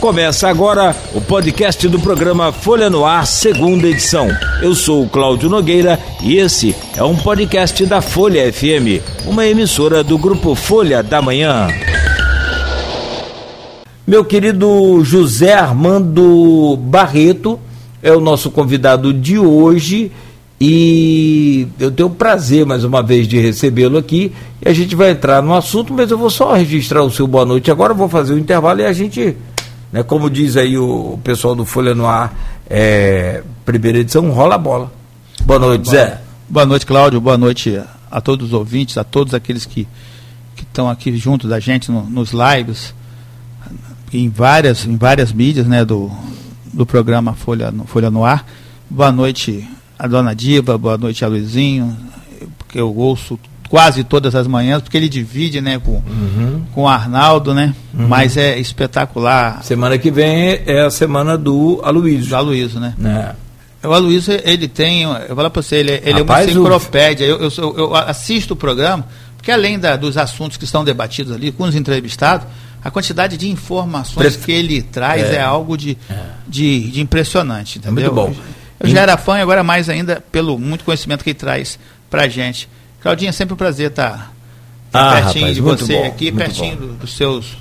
[0.00, 4.28] Começa agora o podcast do programa Folha no Ar, segunda edição.
[4.62, 10.04] Eu sou o Cláudio Nogueira e esse é um podcast da Folha FM, uma emissora
[10.04, 11.66] do grupo Folha da Manhã.
[14.06, 17.58] Meu querido José Armando Barreto
[18.00, 20.12] é o nosso convidado de hoje
[20.60, 24.32] e eu tenho o prazer mais uma vez de recebê-lo aqui
[24.64, 27.44] e a gente vai entrar no assunto, mas eu vou só registrar o seu boa
[27.44, 29.36] noite agora, vou fazer o intervalo e a gente,
[29.92, 32.34] né, como diz aí o pessoal do Folha no Ar,
[32.68, 34.92] é, primeira edição, rola a bola.
[35.44, 36.20] Boa noite, Zé.
[36.48, 37.80] Boa noite, Cláudio, boa noite
[38.10, 39.86] a todos os ouvintes, a todos aqueles que
[40.56, 42.94] estão aqui junto da gente no, nos lives,
[44.12, 46.10] em várias, em várias mídias né, do,
[46.72, 48.46] do programa Folha Folha no Ar.
[48.88, 51.96] Boa noite a dona Diva, boa noite a Luizinho,
[52.56, 56.62] porque eu ouço quase todas as manhãs, porque ele divide né, com, uhum.
[56.74, 57.74] com o Arnaldo, né?
[57.92, 58.08] Uhum.
[58.08, 59.62] Mas é espetacular.
[59.62, 62.30] Semana que vem é a semana do Aloysio.
[62.30, 62.94] Do Aloysio, né?
[63.04, 63.86] É.
[63.86, 67.24] O Aloysio, ele tem, eu falo para você, ele, ele Rapaz, é uma enciclopédia.
[67.24, 71.52] Eu, eu, eu, assisto o programa, porque além da, dos assuntos que estão debatidos ali
[71.52, 72.46] com os entrevistados,
[72.82, 76.14] a quantidade de informações que ele traz é, é algo de, é.
[76.46, 77.78] de, de, impressionante.
[77.78, 78.06] Entendeu?
[78.06, 78.34] É muito bom.
[78.80, 82.68] Eu já era fã agora mais ainda pelo muito conhecimento que ele traz pra gente.
[83.00, 84.32] Claudinha, sempre um prazer estar
[84.90, 87.56] tá, tá ah, pertinho rapaz, de você bom, aqui, pertinho dos seus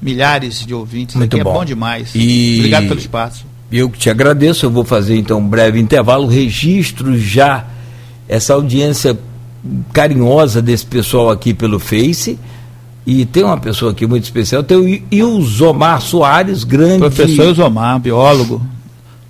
[0.00, 1.16] milhares de ouvintes.
[1.16, 1.50] Muito aqui bom.
[1.50, 2.10] é bom demais.
[2.14, 2.56] E...
[2.58, 3.46] Obrigado pelo espaço.
[3.70, 7.64] Eu que te agradeço, eu vou fazer então um breve intervalo, registro já
[8.28, 9.18] essa audiência
[9.92, 12.38] carinhosa desse pessoal aqui pelo Face.
[13.06, 16.98] E tem uma pessoa aqui muito especial, tem o Ilzomar Soares, grande.
[16.98, 18.60] Professor Ilzomar, biólogo.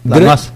[0.04, 0.52] Nossa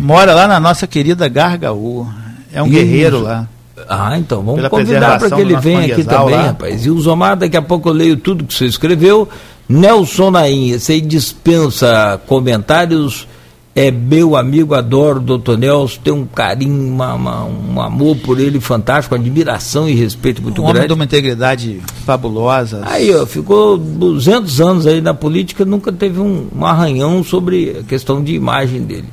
[0.00, 2.08] Mora lá na nossa querida Gargaú.
[2.52, 2.74] É um Isso.
[2.74, 3.48] guerreiro lá.
[3.88, 6.42] Ah, então vamos Pela convidar para que ele venha aqui também, lá.
[6.46, 6.86] rapaz.
[6.86, 9.28] E o Zomar, daqui a pouco eu leio tudo que você escreveu.
[9.68, 13.26] Nelson Naim, você dispensa comentários.
[13.74, 18.40] É meu amigo, adoro o doutor Nelson, tenho um carinho, uma, uma, um amor por
[18.40, 20.78] ele fantástico, admiração e respeito muito um grande.
[20.78, 22.82] Homem de uma integridade fabulosa.
[22.84, 27.82] Aí, ó, ficou 200 anos aí na política, nunca teve um, um arranhão sobre a
[27.84, 29.06] questão de imagem dele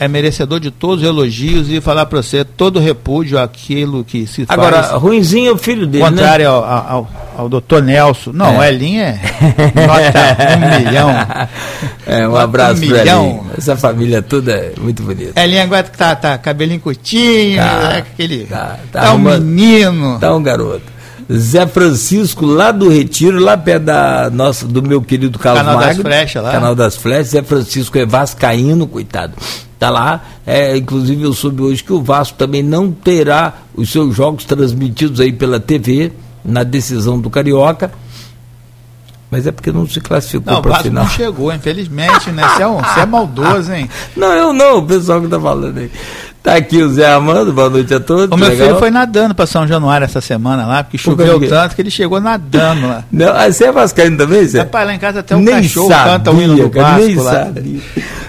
[0.00, 4.46] é merecedor de todos os elogios e falar para você todo repúdio àquilo que se
[4.48, 4.86] Agora, faz.
[4.86, 6.50] Agora, ruimzinho é o filho dele, Contrário né?
[6.50, 8.30] ao, ao, ao doutor Nelson.
[8.32, 8.70] Não, é.
[8.70, 9.20] Elinho é
[9.74, 11.10] nota um milhão.
[12.06, 13.52] É, um abraço um para.
[13.58, 15.38] Essa família toda é muito bonita.
[15.38, 20.18] Elinho agora que tá, tá cabelinho curtinho, tá, né, aquele, tá, tá, tá um menino.
[20.18, 20.80] Tá um garoto.
[21.30, 26.02] Zé Francisco, lá do Retiro, lá perto da nossa, do meu querido Carlos Canal Magno,
[26.02, 26.52] das Flechas lá.
[26.52, 27.28] Canal das Flechas.
[27.28, 29.34] Zé Francisco é vascaíno, coitado.
[29.80, 30.22] Tá lá.
[30.46, 35.20] É, inclusive eu soube hoje que o Vasco também não terá os seus jogos transmitidos
[35.20, 36.12] aí pela TV
[36.44, 37.90] na decisão do Carioca.
[39.30, 41.04] Mas é porque não se classificou para a final.
[41.04, 42.46] Não chegou, infelizmente, né?
[42.48, 43.88] Você é, um, é maldoso, hein?
[44.14, 45.90] Não, eu não, o pessoal que tá falando aí.
[46.42, 48.34] Tá aqui o Zé Armando, boa noite a todos.
[48.34, 48.66] O meu legal.
[48.66, 52.20] filho foi nadando para São Januário essa semana lá, porque choveu tanto que ele chegou
[52.20, 53.04] nadando lá.
[53.12, 54.60] Não, ah, você é vascaíno também, Zé?
[54.60, 57.14] Rapaz, lá em casa até um nem cachorro sabia, canta o hino do Vasco nem
[57.16, 57.32] lá.
[57.32, 57.80] Sabia.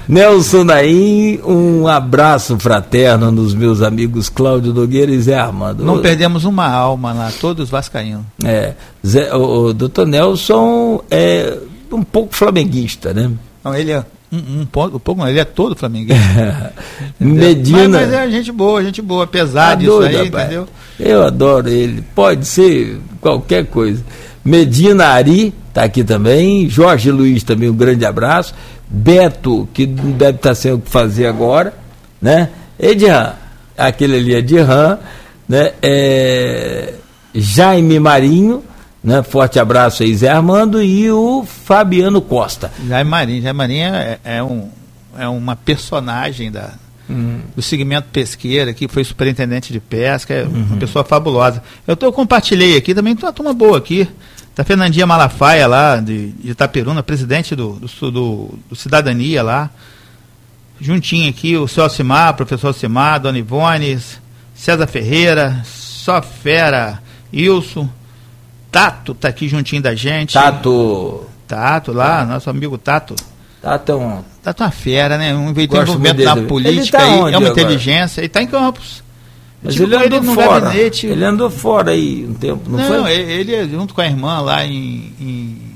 [0.08, 5.84] Nelson Naim, um abraço fraterno nos meus amigos Cláudio Nogueira e Zé Armando.
[5.84, 8.24] Não perdemos uma alma lá, todos vascaínos.
[8.44, 8.74] É,
[9.06, 11.58] Zé, o, o doutor Nelson é
[11.92, 13.32] um pouco flamenguista, né?
[13.64, 16.74] Não, ele é um, um ponto, um pouco, ele é todo flamenguista.
[17.20, 18.00] Medina.
[18.00, 20.46] Mas, mas, é gente boa, gente boa, apesar disso aí, rapaz.
[20.46, 20.68] entendeu?
[21.00, 22.02] Eu adoro ele.
[22.16, 24.04] Pode ser qualquer coisa.
[24.44, 26.70] Medina Ari está aqui também.
[26.70, 28.54] Jorge Luiz também, um grande abraço.
[28.94, 31.74] Beto, que não deve estar tá sem o que fazer agora,
[32.22, 32.50] né?
[32.78, 33.34] Edran,
[33.78, 35.00] aquele ali é de Ram,
[35.48, 35.72] né?
[35.82, 36.96] É,
[37.34, 38.62] Jaime Marinho,
[39.02, 39.24] né?
[39.24, 42.70] Forte abraço aí, Zé Armando, e o Fabiano Costa.
[42.86, 44.68] Jaime Marinho, Jaime Marinho é, é, um,
[45.18, 46.74] é uma personagem da,
[47.08, 47.40] uhum.
[47.56, 50.64] do segmento pesqueira, que foi superintendente de pesca, é uhum.
[50.64, 51.64] uma pessoa fabulosa.
[51.88, 54.06] Eu, tô, eu compartilhei aqui, também tem uma turma boa aqui.
[54.56, 59.70] Tá Fernandinha Malafaia lá, de, de Itaperuna, presidente do, do, do, do Cidadania lá.
[60.80, 64.00] Juntinho aqui, o seu Alcimar, professor Alcimar, Dona Ivone,
[64.54, 67.02] César Ferreira, Só Fera,
[67.34, 67.88] Wilson
[68.72, 70.34] Tato tá aqui juntinho da gente.
[70.34, 71.26] Tato.
[71.46, 73.14] Tato lá, nosso amigo Tato.
[73.62, 74.24] Tato é um.
[74.42, 75.36] Tato é uma fera, né?
[75.36, 77.50] Um envolvimento na política tá aí, é uma agora?
[77.50, 78.22] inteligência.
[78.22, 79.04] Ele está em Campos.
[79.64, 80.60] Mas tipo, ele andou ele fora.
[80.60, 81.08] Gabinete.
[81.08, 83.14] Ele andou fora aí um tempo, não, não foi?
[83.14, 85.14] ele é junto com a irmã lá em.
[85.20, 85.72] em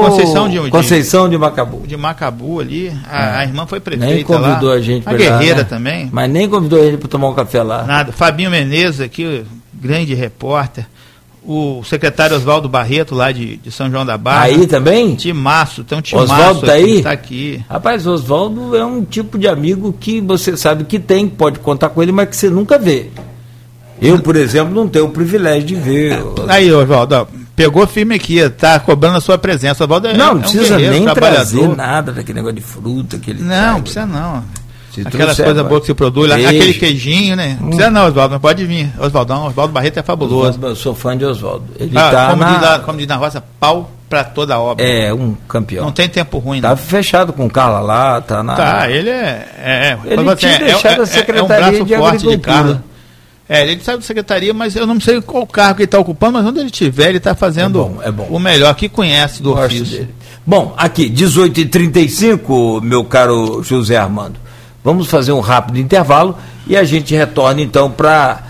[0.00, 1.86] Conceição de, Conceição de Macabu.
[1.86, 2.90] De Macabu ali.
[3.06, 3.36] A, é.
[3.36, 4.76] a irmã foi prefeita nem convidou lá.
[4.76, 5.64] a gente para guerreira lá, né?
[5.64, 6.08] também.
[6.10, 7.84] Mas nem convidou a gente para tomar um café lá.
[7.84, 8.10] Nada.
[8.10, 9.44] Fabinho Menezes aqui,
[9.74, 10.86] grande repórter
[11.44, 14.42] o secretário Oswaldo Barreto, lá de, de São João da Barra.
[14.42, 15.14] Aí também?
[15.14, 16.32] Timaço, tem um timaço.
[16.32, 17.02] Oswaldo tá aí?
[17.02, 17.64] Tá aqui.
[17.68, 22.02] Rapaz, Oswaldo é um tipo de amigo que você sabe que tem, pode contar com
[22.02, 23.08] ele, mas que você nunca vê.
[24.00, 26.22] Eu, por exemplo, não tenho o privilégio de ver.
[26.48, 27.26] Aí, Oswaldo,
[27.56, 29.84] pegou firme aqui, tá cobrando a sua presença.
[29.84, 33.16] Oswaldo é, não, não precisa um nem trazer nada daquele negócio de fruta.
[33.16, 34.44] Aquele não, não precisa não.
[35.06, 36.48] Aquelas coisas boas que se produz, Beijo.
[36.48, 37.56] aquele queijinho, né?
[37.60, 38.90] Não precisa não, Oswaldo, não pode vir.
[38.98, 40.50] Oswaldão, Oswaldo Barreto é fabuloso.
[40.50, 41.64] Osvaldo, eu sou fã de Oswaldo.
[41.78, 42.52] Ele ah, tá como, na...
[42.52, 44.84] diz na, como diz na roça, pau para toda a obra.
[44.84, 45.84] É, um campeão.
[45.84, 46.76] Não tem tempo ruim, Tá não.
[46.76, 48.54] fechado com o Carla lá, tá na.
[48.54, 49.48] Tá, ele é.
[49.58, 52.84] é ele tinha é, deixado é, a Secretaria é um braço de forte de Carla.
[53.48, 56.44] É, ele sai da secretaria, mas eu não sei qual cargo ele está ocupando, mas
[56.44, 58.26] onde ele estiver, ele está fazendo é bom, é bom.
[58.28, 60.00] o melhor, que conhece do ofício.
[60.00, 60.14] Dele.
[60.46, 64.38] Bom, aqui, 18h35, meu caro José Armando.
[64.88, 66.34] Vamos fazer um rápido intervalo
[66.66, 68.42] e a gente retorna então para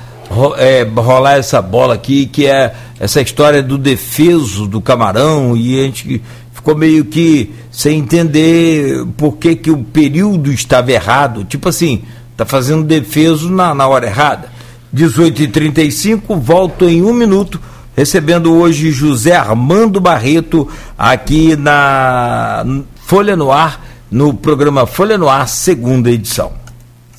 [0.57, 5.83] é, rolar essa bola aqui, que é essa história do defeso do camarão, e a
[5.83, 11.43] gente ficou meio que sem entender por que, que o período estava errado.
[11.43, 14.49] Tipo assim, está fazendo defeso na, na hora errada.
[14.95, 17.61] 18h35, volto em um minuto,
[17.97, 22.65] recebendo hoje José Armando Barreto aqui na
[22.95, 26.53] Folha no Ar, no programa Folha no Ar, segunda edição.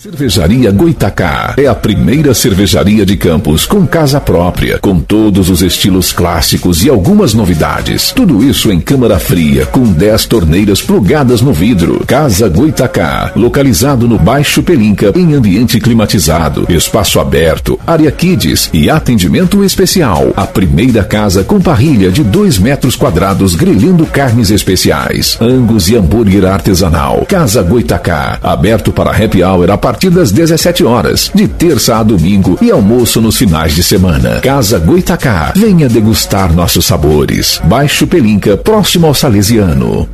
[0.02, 6.14] Cervejaria Goitacá é a primeira cervejaria de Campos com casa própria, com todos os estilos
[6.14, 8.14] clássicos e algumas novidades.
[8.14, 12.02] Tudo isso em câmara fria, com 10 torneiras plugadas no vidro.
[12.08, 19.66] Casa Goitacá, localizado no Baixo Pelinca, em ambiente climatizado, espaço aberto, área kids e atendimento
[19.66, 20.32] especial.
[20.34, 26.46] A primeira casa com parrilha de 2 metros quadrados grelhando carnes especiais, angus e hambúrguer
[26.46, 27.26] artesanal.
[27.28, 32.56] Casa Goitacá, aberto para happy hour a partir das 17 horas, de terça a domingo
[32.62, 34.40] e almoço nos finais de semana.
[34.40, 35.52] Casa Goitacá.
[35.56, 37.60] Venha degustar nossos sabores.
[37.64, 40.08] Baixo Pelinca, próximo ao Salesiano.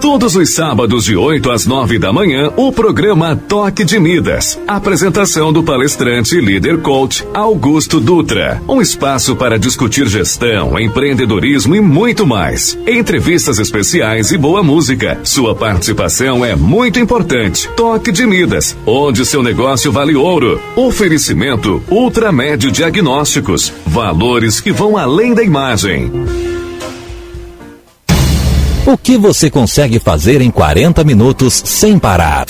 [0.00, 4.60] Todos os sábados de 8 às 9 da manhã, o programa Toque de Midas.
[4.68, 8.62] Apresentação do palestrante e líder coach Augusto Dutra.
[8.68, 12.78] Um espaço para discutir gestão, empreendedorismo e muito mais.
[12.86, 15.18] Entrevistas especiais e boa música.
[15.24, 17.66] Sua participação é muito importante.
[17.74, 20.60] Toque de Midas, onde seu negócio vale ouro.
[20.76, 23.72] Oferecimento Ultramédio Diagnósticos.
[23.86, 26.12] Valores que vão além da imagem.
[28.86, 32.46] O que você consegue fazer em 40 minutos sem parar?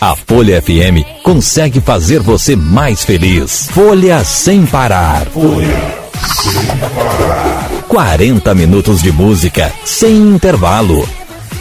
[0.00, 3.68] A Folha FM consegue fazer você mais feliz.
[3.72, 5.26] Folha sem parar.
[5.26, 6.04] Folha
[6.40, 7.68] sem parar.
[7.88, 11.04] 40 minutos de música sem intervalo.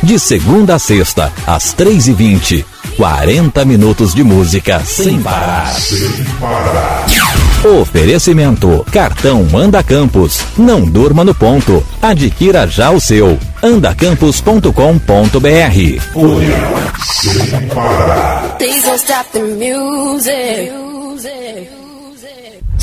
[0.04, 2.64] De segunda a sexta, às 3h20.
[2.96, 5.74] 40 minutos de música sem parar.
[5.74, 7.06] Sem parar.
[7.64, 10.42] Oferecimento: Cartão Anda Campos.
[10.58, 11.82] Não durma no ponto.
[12.02, 13.40] Adquira já o seu.
[17.22, 18.58] sem parar.
[19.42, 20.72] Music.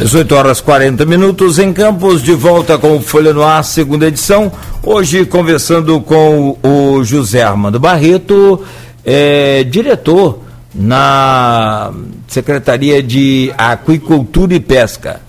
[0.00, 4.50] 18 horas 40 minutos em Campos, de volta com o Folha no Ar, segunda edição.
[4.82, 8.64] Hoje conversando com o José Armando Barreto,
[9.04, 10.42] é, diretor
[10.74, 11.92] na
[12.26, 15.20] Secretaria de Aquicultura e Pesca.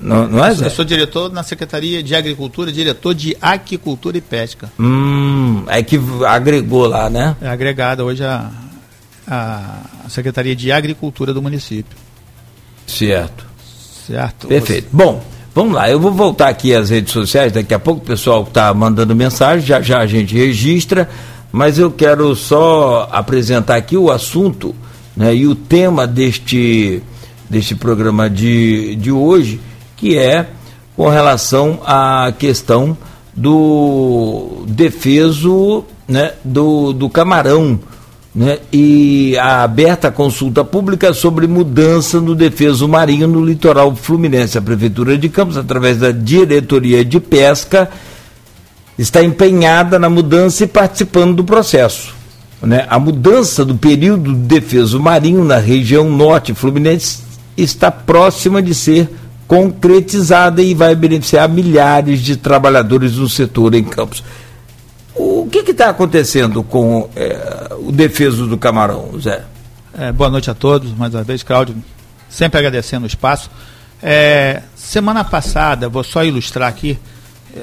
[0.00, 0.66] Não, não é, Zé?
[0.66, 4.70] Eu sou diretor na Secretaria de Agricultura, diretor de Aquicultura e Pesca.
[4.78, 5.98] Hum, é que
[6.28, 7.36] agregou lá, né?
[7.42, 8.52] É agregada hoje a,
[9.26, 11.96] a Secretaria de Agricultura do município.
[12.86, 13.51] Certo.
[14.06, 14.48] Certo.
[14.48, 14.88] Perfeito.
[14.92, 15.22] Bom,
[15.54, 15.90] vamos lá.
[15.90, 17.52] Eu vou voltar aqui às redes sociais.
[17.52, 19.66] Daqui a pouco o pessoal está mandando mensagem.
[19.66, 21.08] Já já a gente registra.
[21.52, 24.74] Mas eu quero só apresentar aqui o assunto
[25.14, 27.02] né, e o tema deste,
[27.48, 29.60] deste programa de, de hoje,
[29.94, 30.46] que é
[30.96, 32.96] com relação à questão
[33.34, 37.78] do defeso né, do, do camarão
[38.34, 44.56] né, e a aberta consulta pública sobre mudança no defeso marinho no litoral fluminense.
[44.56, 47.90] A Prefeitura de Campos, através da Diretoria de Pesca,
[48.98, 52.14] está empenhada na mudança e participando do processo.
[52.62, 52.86] Né?
[52.88, 57.18] A mudança do período de defeso marinho na região norte fluminense
[57.56, 59.10] está próxima de ser
[59.46, 64.24] concretizada e vai beneficiar milhares de trabalhadores do setor em Campos.
[65.14, 69.44] O que está acontecendo com é, o defeso do Camarão, Zé?
[69.96, 71.76] É, boa noite a todos, mais uma vez, Cláudio,
[72.28, 73.50] sempre agradecendo o espaço.
[74.02, 76.98] É, semana passada, vou só ilustrar aqui,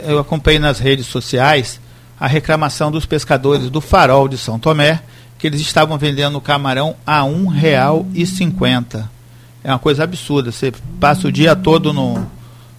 [0.05, 1.79] eu acompanhei nas redes sociais
[2.19, 5.01] a reclamação dos pescadores do Farol de São Tomé,
[5.38, 9.05] que eles estavam vendendo o camarão a R$ 1,50.
[9.63, 10.51] É uma coisa absurda.
[10.51, 12.25] Você passa o dia todo no,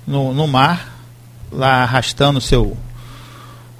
[0.07, 1.01] no, no mar,
[1.51, 2.77] lá arrastando seu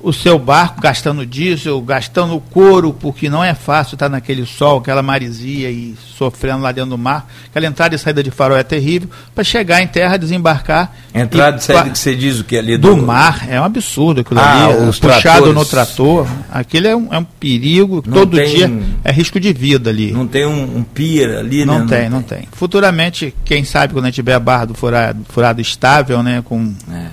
[0.03, 5.03] o seu barco gastando diesel, gastando couro, porque não é fácil estar naquele sol, aquela
[5.03, 7.31] marisia e sofrendo lá dentro do mar.
[7.49, 10.95] Aquela entrada e saída de farol é terrível, para chegar em terra, desembarcar.
[11.15, 14.23] Entrada e, saída que você diz o que ali do, do mar, é um absurdo
[14.23, 15.55] aquilo ah, ali, os puxado tratores.
[15.55, 16.27] no trator.
[16.51, 18.71] Aquilo é um, é um perigo, não todo tem, dia
[19.05, 20.13] é risco de vida ali.
[20.13, 21.87] Não tem um, um pier ali, não né?
[21.89, 22.49] Tem, não, não tem.
[22.53, 26.73] Futuramente, quem sabe quando a gente tiver a barra do furado, furado estável, né, com,
[26.91, 27.07] é.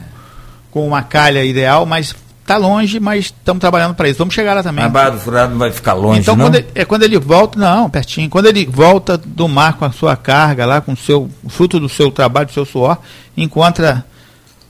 [0.72, 2.16] com uma calha ideal, mas
[2.48, 4.20] Está longe, mas estamos trabalhando para isso.
[4.20, 4.86] Vamos chegar lá também.
[4.86, 6.46] A Barra do Furado não vai ficar longe, então, não?
[6.46, 8.30] Quando ele, é quando ele volta, não, pertinho.
[8.30, 11.78] Quando ele volta do mar com a sua carga lá, com o seu o fruto
[11.78, 13.00] do seu trabalho, do seu suor,
[13.36, 14.06] encontra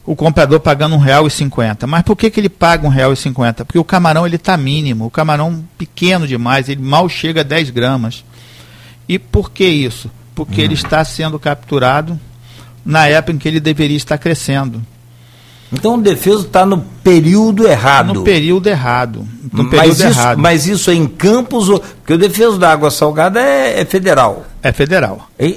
[0.04, 1.86] o comprador pagando um real e cinquenta.
[1.86, 3.64] Mas por que, que ele paga um real e cinquenta?
[3.64, 7.70] Porque o camarão ele está mínimo, o camarão pequeno demais, ele mal chega a 10
[7.70, 8.26] gramas.
[9.08, 10.10] E por que isso?
[10.34, 10.64] Porque hum.
[10.64, 12.20] ele está sendo capturado
[12.84, 14.82] na época em que ele deveria estar crescendo.
[15.72, 18.14] Então o defeso está no período errado.
[18.14, 19.28] No período errado.
[19.52, 20.38] No mas período isso, errado.
[20.40, 24.46] Mas isso é em Campos, porque o defeso da água salgada é, é federal.
[24.64, 25.28] É federal.
[25.38, 25.50] E, e,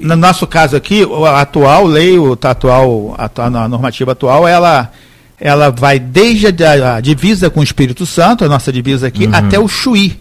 [0.00, 0.06] e...
[0.06, 4.90] No nosso caso aqui, a atual lei, o, a atual, a, a normativa atual, ela,
[5.38, 9.34] ela vai desde a, a, divisa com o Espírito Santo, a nossa divisa aqui, uhum.
[9.34, 10.18] até o Chuí.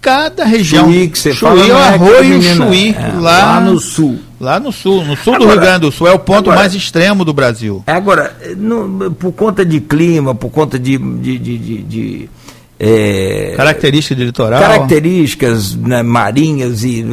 [0.00, 0.84] Cada região.
[0.84, 4.18] Chuí, que você Chuí é o é arroio Chuí, é, lá, lá no sul.
[4.38, 6.58] Lá no sul, no sul agora, do Rio Grande do Sul, é o ponto agora,
[6.58, 7.82] mais extremo do Brasil.
[7.86, 12.30] Agora, no, por conta de clima, por conta de, de, de, de
[12.78, 14.60] É, características de litoral.
[14.60, 17.04] Características né, marinhas e.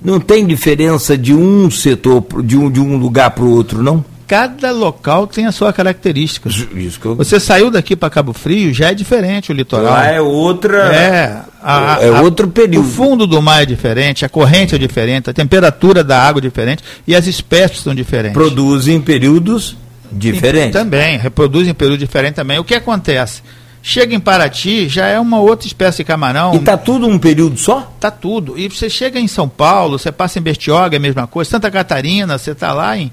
[0.00, 4.04] Não tem diferença de um setor, de um, de um lugar para o outro, não?
[4.26, 6.48] Cada local tem a sua característica.
[6.48, 7.14] Eu...
[7.16, 9.92] Você saiu daqui para Cabo Frio, já é diferente o litoral.
[9.92, 10.94] Lá é outra.
[10.94, 12.86] É, a, é outro período.
[12.86, 16.42] O fundo do mar é diferente, a corrente é diferente, a temperatura da água é
[16.42, 18.34] diferente e as espécies são diferentes.
[18.34, 19.76] Produzem períodos
[20.10, 20.72] diferentes.
[20.72, 22.58] Também, reproduzem períodos diferentes também.
[22.58, 23.42] O que acontece?
[23.86, 26.54] Chega em Paraty, já é uma outra espécie de camarão.
[26.54, 27.92] E tá tudo um período só?
[28.00, 28.58] Tá tudo.
[28.58, 31.50] E você chega em São Paulo, você passa em Bertioga, é a mesma coisa.
[31.50, 33.12] Santa Catarina, você está lá em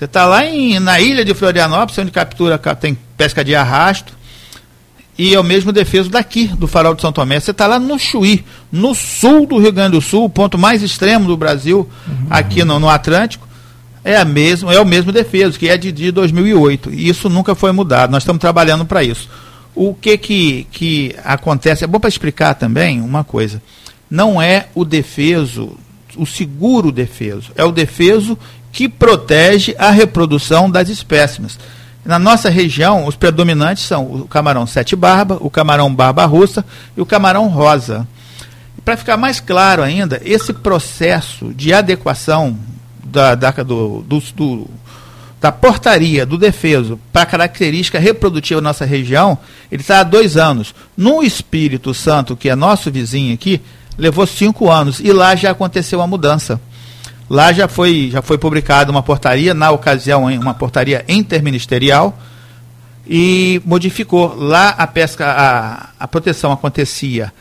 [0.00, 4.14] você está lá em, na ilha de Florianópolis, onde captura, tem pesca de arrasto,
[5.18, 7.38] e é o mesmo defeso daqui, do farol de São Tomé.
[7.38, 8.42] Você está lá no Chuí,
[8.72, 12.26] no sul do Rio Grande do Sul, o ponto mais extremo do Brasil, uhum.
[12.30, 13.46] aqui no, no, Atlântico,
[14.02, 16.94] é, a mesmo, é o mesmo defeso, que é de, de 2008.
[16.94, 18.10] E isso nunca foi mudado.
[18.10, 19.28] Nós estamos trabalhando para isso.
[19.74, 21.84] O que, que, que acontece?
[21.84, 23.60] É bom para explicar também uma coisa.
[24.10, 25.76] Não é o defeso,
[26.16, 28.38] o seguro defeso, é o defeso
[28.72, 31.58] que protege a reprodução das espécimes.
[32.04, 36.64] Na nossa região, os predominantes são o camarão sete barba, o camarão barba russa
[36.96, 38.06] e o camarão rosa.
[38.84, 42.56] Para ficar mais claro ainda, esse processo de adequação
[43.04, 44.70] da, da, do, do, do,
[45.40, 49.36] da portaria do defeso para a característica reprodutiva da nossa região,
[49.70, 50.74] ele está há dois anos.
[50.96, 53.60] No Espírito Santo, que é nosso vizinho aqui,
[53.98, 56.58] levou cinco anos e lá já aconteceu a mudança.
[57.30, 62.18] Lá já foi, já foi publicada uma portaria, na ocasião, uma portaria interministerial,
[63.06, 64.34] e modificou.
[64.36, 67.32] Lá a pesca, a, a proteção acontecia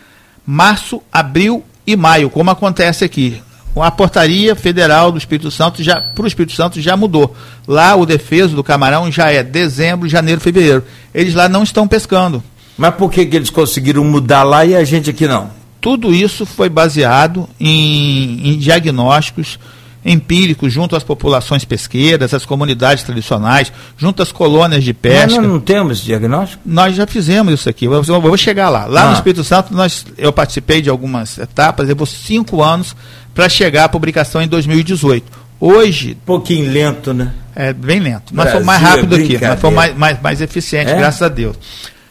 [0.46, 3.42] março, abril e maio, como acontece aqui.
[3.76, 7.36] A portaria federal do Espírito Santo já para o Espírito Santo já mudou.
[7.68, 10.84] Lá o defeso do camarão já é dezembro, janeiro, fevereiro.
[11.14, 12.44] Eles lá não estão pescando.
[12.78, 15.50] Mas por que, que eles conseguiram mudar lá e a gente aqui não?
[15.80, 19.58] Tudo isso foi baseado em, em diagnósticos
[20.04, 25.26] empírico junto às populações pesqueiras, às comunidades tradicionais, junto às colônias de pesca.
[25.26, 26.62] Mas nós não temos esse diagnóstico?
[26.66, 27.86] Nós já fizemos isso aqui.
[27.86, 28.86] Eu vou chegar lá.
[28.86, 29.08] Lá ah.
[29.10, 32.96] no Espírito Santo, nós, eu participei de algumas etapas, levou cinco anos
[33.34, 35.40] para chegar à publicação em 2018.
[35.60, 36.18] Hoje.
[36.22, 37.34] Um pouquinho lento, né?
[37.56, 38.34] É, bem lento.
[38.34, 40.96] Nós fomos mais rápido é aqui, nós fomos mais, mais, mais eficiente, é?
[40.96, 41.58] graças a Deus.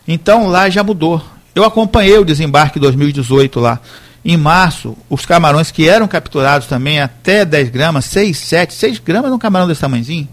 [0.06, 1.22] Então lá já mudou.
[1.54, 3.80] Eu acompanhei o desembarque 2018 lá.
[4.24, 9.30] Em março, os camarões que eram capturados também até 10 gramas, 6, 7, 6 gramas
[9.30, 10.28] é um camarão desse tamanhozinho.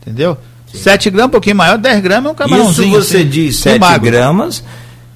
[0.00, 0.36] Entendeu?
[0.70, 0.78] Sim.
[0.78, 2.98] 7 gramas, um pouquinho maior, 10 gramas é um camarãozinho.
[2.98, 4.62] Isso você assim, diz 7 gramas,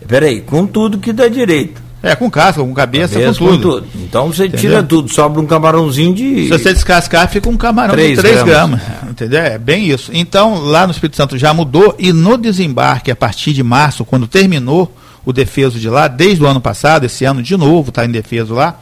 [0.07, 1.89] peraí, com tudo que dá direito.
[2.01, 3.57] É, com casca, com cabeça, cabeça com, tudo.
[3.57, 3.89] com, tudo.
[3.97, 4.61] Então você entendeu?
[4.61, 6.45] tira tudo, sobra um camarãozinho de.
[6.45, 8.81] Se você descascar, fica um camarão 3 de 3 gramas.
[8.81, 9.11] gramas.
[9.11, 9.41] Entendeu?
[9.41, 10.13] É bem isso.
[10.15, 14.29] Então, lá no Espírito Santo já mudou e no desembarque, a partir de março, quando
[14.29, 14.95] terminou
[15.29, 18.55] o defeso de lá, desde o ano passado, esse ano de novo está em defeso
[18.55, 18.81] lá,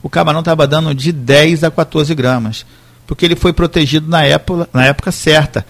[0.00, 2.64] o camarão estava dando de 10 a 14 gramas,
[3.04, 5.66] porque ele foi protegido na época, na época certa.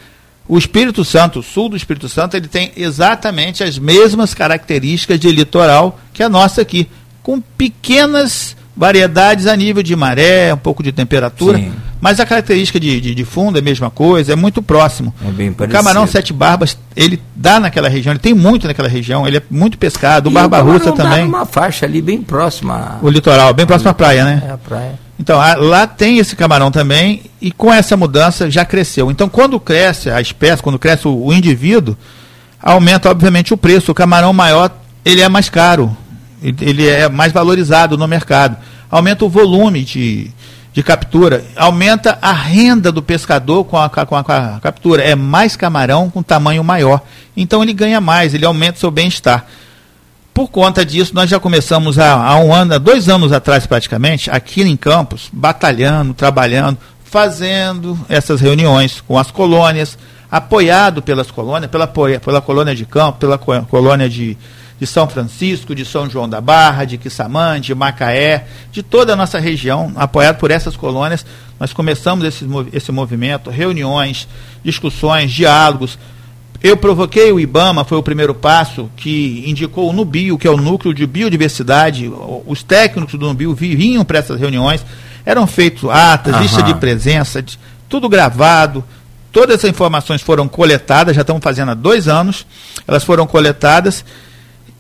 [0.47, 5.33] O Espírito Santo, o sul do Espírito Santo, ele tem exatamente as mesmas características de
[5.33, 6.91] litoral que a nossa aqui,
[7.23, 11.73] com pequenas variedades a nível de maré, um pouco de temperatura, Sim.
[12.03, 15.15] Mas a característica de, de, de, fundo é a mesma coisa, é muito próximo.
[15.25, 15.79] É bem parecido.
[15.79, 19.43] O camarão sete barbas, ele dá naquela região, ele tem muito naquela região, ele é
[19.49, 21.25] muito pescado, o barba russa também.
[21.25, 22.99] uma faixa ali bem próxima.
[23.01, 24.43] O litoral, bem próximo à praia, né?
[24.45, 24.99] É a praia.
[25.17, 29.09] Então, a, lá tem esse camarão também, e com essa mudança já cresceu.
[29.09, 31.97] Então, quando cresce a espécie, quando cresce o, o indivíduo,
[32.61, 33.93] aumenta, obviamente, o preço.
[33.93, 34.71] O camarão maior,
[35.05, 35.97] ele é mais caro
[36.43, 38.57] ele é mais valorizado no mercado.
[38.91, 40.31] Aumenta o volume de,
[40.73, 45.03] de captura, aumenta a renda do pescador com a, com, a, com a captura.
[45.03, 47.03] É mais camarão com tamanho maior.
[47.37, 49.47] Então ele ganha mais, ele aumenta o seu bem-estar.
[50.33, 54.31] Por conta disso, nós já começamos há, há um ano, há dois anos atrás praticamente,
[54.31, 59.99] aqui em Campos, batalhando, trabalhando, fazendo essas reuniões com as colônias,
[60.31, 64.39] apoiado pelas colônias, pela, pela colônia de campo, pela colônia de,
[64.83, 69.17] de São Francisco, de São João da Barra, de Quissamã, de Macaé, de toda a
[69.17, 71.25] nossa região, apoiado por essas colônias.
[71.61, 74.27] Nós começamos esse, esse movimento, reuniões,
[74.65, 75.97] discussões, diálogos.
[76.61, 80.57] Eu provoquei o IBAMA, foi o primeiro passo, que indicou o NUBIO, que é o
[80.57, 82.13] Núcleo de Biodiversidade.
[82.45, 84.85] Os técnicos do NUBIO vinham para essas reuniões,
[85.25, 87.57] eram feitos atas, lista de presença, de,
[87.89, 88.83] tudo gravado.
[89.31, 92.45] Todas essas informações foram coletadas, já estamos fazendo há dois anos,
[92.85, 94.05] elas foram coletadas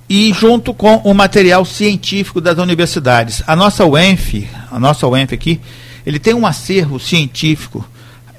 [0.08, 3.42] e junto com o material científico das universidades.
[3.46, 5.60] A nossa UENF, a nossa UENF aqui,
[6.04, 7.84] ele tem um acervo científico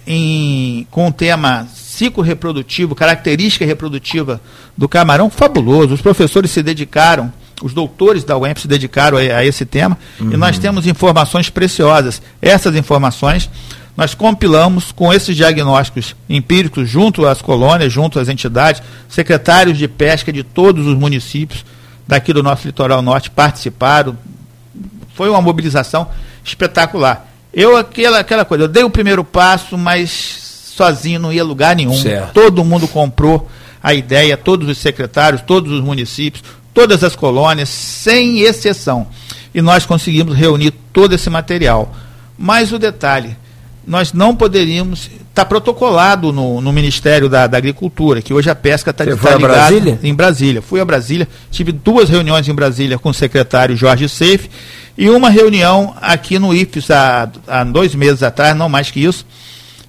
[0.05, 4.41] em, com o tema ciclo reprodutivo, característica reprodutiva
[4.77, 5.93] do camarão fabuloso.
[5.93, 10.33] Os professores se dedicaram, os doutores da UEMP se dedicaram a, a esse tema uhum.
[10.33, 12.21] e nós temos informações preciosas.
[12.41, 13.49] Essas informações
[13.95, 20.33] nós compilamos com esses diagnósticos empíricos junto às colônias, junto às entidades, secretários de pesca
[20.33, 21.63] de todos os municípios
[22.07, 24.17] daqui do nosso litoral norte participaram.
[25.13, 26.09] Foi uma mobilização
[26.43, 27.27] espetacular.
[27.53, 30.09] Eu, aquela, aquela coisa, eu dei o primeiro passo, mas
[30.75, 31.93] sozinho não ia lugar nenhum.
[31.93, 32.33] Certo.
[32.33, 33.47] Todo mundo comprou
[33.81, 39.07] a ideia, todos os secretários, todos os municípios, todas as colônias, sem exceção.
[39.53, 41.93] E nós conseguimos reunir todo esse material.
[42.35, 43.37] Mas o detalhe,
[43.85, 45.09] nós não poderíamos.
[45.29, 49.39] Está protocolado no, no Ministério da, da, Agricultura, que hoje a pesca está tá ligada
[49.39, 49.99] Brasília?
[50.03, 50.61] em Brasília.
[50.61, 54.47] Fui a Brasília, tive duas reuniões em Brasília com o secretário Jorge Seife
[54.97, 59.25] e uma reunião aqui no IFES há, há dois meses atrás, não mais que isso,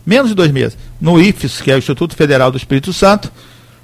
[0.05, 3.31] menos de dois meses, no IFES, que é o Instituto Federal do Espírito Santo,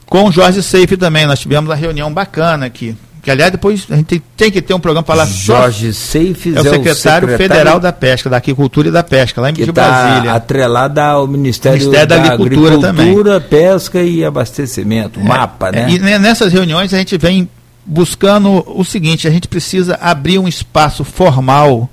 [0.06, 1.26] com o Jorge Seife também.
[1.26, 2.96] Nós tivemos uma reunião bacana aqui.
[3.22, 5.26] Que, aliás, depois a gente tem, que ter um programa para lá.
[5.26, 9.02] Jorge Seife é o secretário, é o secretário Federal da Pesca, da Aquicultura e da
[9.02, 10.32] Pesca, lá em que de tá Brasília.
[10.32, 15.90] atrelada ao Ministério, Ministério da, da, Agricultura, Agricultura Pesca e Abastecimento, é, MAPA, né?
[15.90, 17.48] E nessas reuniões a gente vem
[17.84, 21.90] buscando o seguinte: a gente precisa abrir um espaço formal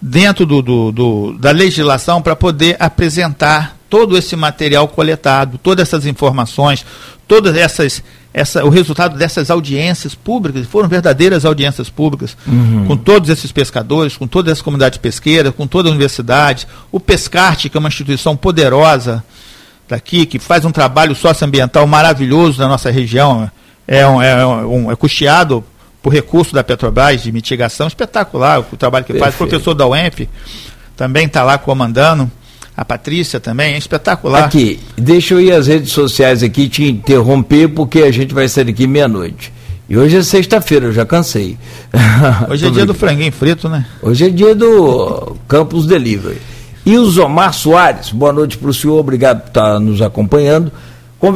[0.00, 6.06] dentro do, do, do da legislação para poder apresentar todo esse material coletado, todas essas
[6.06, 6.84] informações,
[7.26, 8.02] todas essas
[8.36, 12.84] essa, o resultado dessas audiências públicas, foram verdadeiras audiências públicas, uhum.
[12.86, 17.70] com todos esses pescadores, com toda essa comunidade pesqueira, com toda a universidade, o Pescarte,
[17.70, 19.24] que é uma instituição poderosa
[19.88, 23.50] daqui, que faz um trabalho socioambiental maravilhoso na nossa região,
[23.88, 25.64] é, um, é, um, é custeado
[26.02, 29.32] por recurso da Petrobras de mitigação, espetacular o trabalho que Perfeito.
[29.32, 29.34] faz.
[29.34, 30.28] O professor da UENF
[30.94, 32.30] também está lá comandando.
[32.76, 34.44] A Patrícia também, é espetacular.
[34.44, 38.64] Aqui, deixa eu ir às redes sociais aqui te interromper, porque a gente vai sair
[38.64, 39.50] daqui meia-noite.
[39.88, 41.56] E hoje é sexta-feira, eu já cansei.
[42.50, 43.86] Hoje é dia do franguinho frito, né?
[44.02, 46.38] Hoje é dia do Campus Delivery.
[46.84, 50.72] E o Zomar Soares, boa noite para o senhor, obrigado por estar nos acompanhando.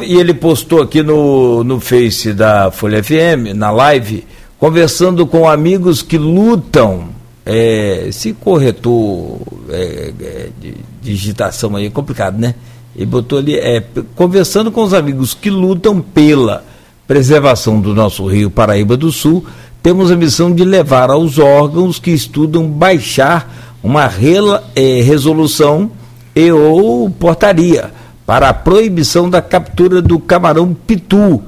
[0.02, 4.26] E ele postou aqui no, no Face da Folha FM, na live,
[4.58, 7.19] conversando com amigos que lutam.
[7.44, 9.38] É, esse corretor
[9.70, 12.54] é, é, de digitação aí é complicado, né?
[12.94, 13.82] Ele botou ali, é,
[14.14, 16.64] conversando com os amigos que lutam pela
[17.06, 19.44] preservação do nosso rio Paraíba do Sul,
[19.82, 25.90] temos a missão de levar aos órgãos que estudam baixar uma rela, é, resolução
[26.34, 27.90] e ou portaria
[28.26, 31.42] para a proibição da captura do camarão pitu,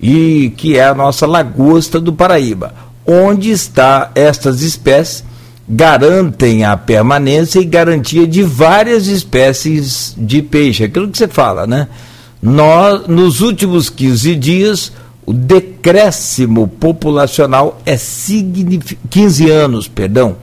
[0.00, 2.74] e que é a nossa lagosta do Paraíba.
[3.06, 5.24] Onde está estas espécies
[5.68, 11.88] garantem a permanência e garantia de várias espécies de peixe, aquilo que você fala, né?
[12.42, 14.92] Nós, nos últimos 15 dias,
[15.24, 20.36] o decréscimo populacional é significante, 15 anos, perdão,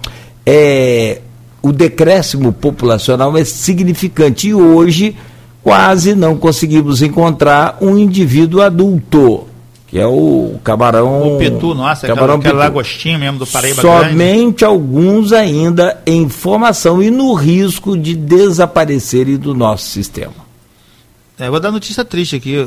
[0.44, 1.22] é,
[1.62, 4.50] o decréscimo populacional é significante.
[4.50, 5.16] E hoje
[5.64, 9.48] quase não conseguimos encontrar um indivíduo adulto
[9.92, 11.36] que é o camarão.
[11.36, 14.66] O pitu, nossa, camarão aquele lagostinho mesmo do Paraíba Somente Grande.
[14.66, 20.50] alguns ainda em formação e no risco de desaparecerem do nosso sistema.
[21.38, 22.66] É, vou dar notícia triste aqui.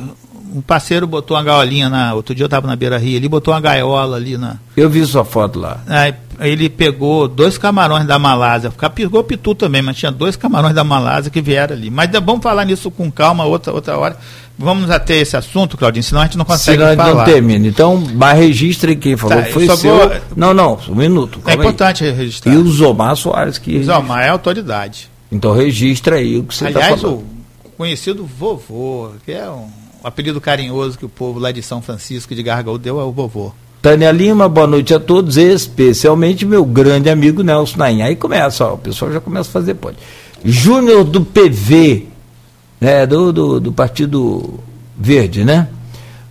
[0.54, 2.14] Um parceiro botou uma gaiolinha na.
[2.14, 4.58] Outro dia eu estava na beira ria ali, botou uma gaiola ali na.
[4.76, 5.80] Eu vi sua foto lá.
[5.88, 8.72] Aí, ele pegou dois camarões da Malásia.
[8.94, 11.90] Pegou pitu também, mas tinha dois camarões da Malásia que vieram ali.
[11.90, 14.16] Mas vamos falar nisso com calma outra, outra hora.
[14.56, 17.14] Vamos até esse assunto, Claudinho, senão a gente não consegue senão falar.
[17.14, 17.66] não termina.
[17.66, 19.42] Então, mas registre quem falou.
[19.42, 19.96] Tá, foi seu...
[19.96, 20.12] Vou...
[20.36, 21.40] Não, não, um minuto.
[21.44, 22.12] É importante aí.
[22.12, 22.54] registrar.
[22.54, 23.78] E o Zomar Soares que...
[23.78, 25.10] O Zomar é autoridade.
[25.32, 27.24] Então registra aí o que você está falando.
[27.64, 32.34] o conhecido vovô, que é um apelido carinhoso que o povo lá de São Francisco
[32.34, 33.52] de Gargaú deu é o vovô.
[33.80, 38.02] Tânia Lima, boa noite a todos, especialmente meu grande amigo Nelson Nain.
[38.02, 39.96] Aí começa, ó, o pessoal já começa a fazer pode.
[40.44, 42.06] Júnior do PV,
[42.80, 44.60] né, do, do, do Partido
[44.96, 45.68] Verde, né?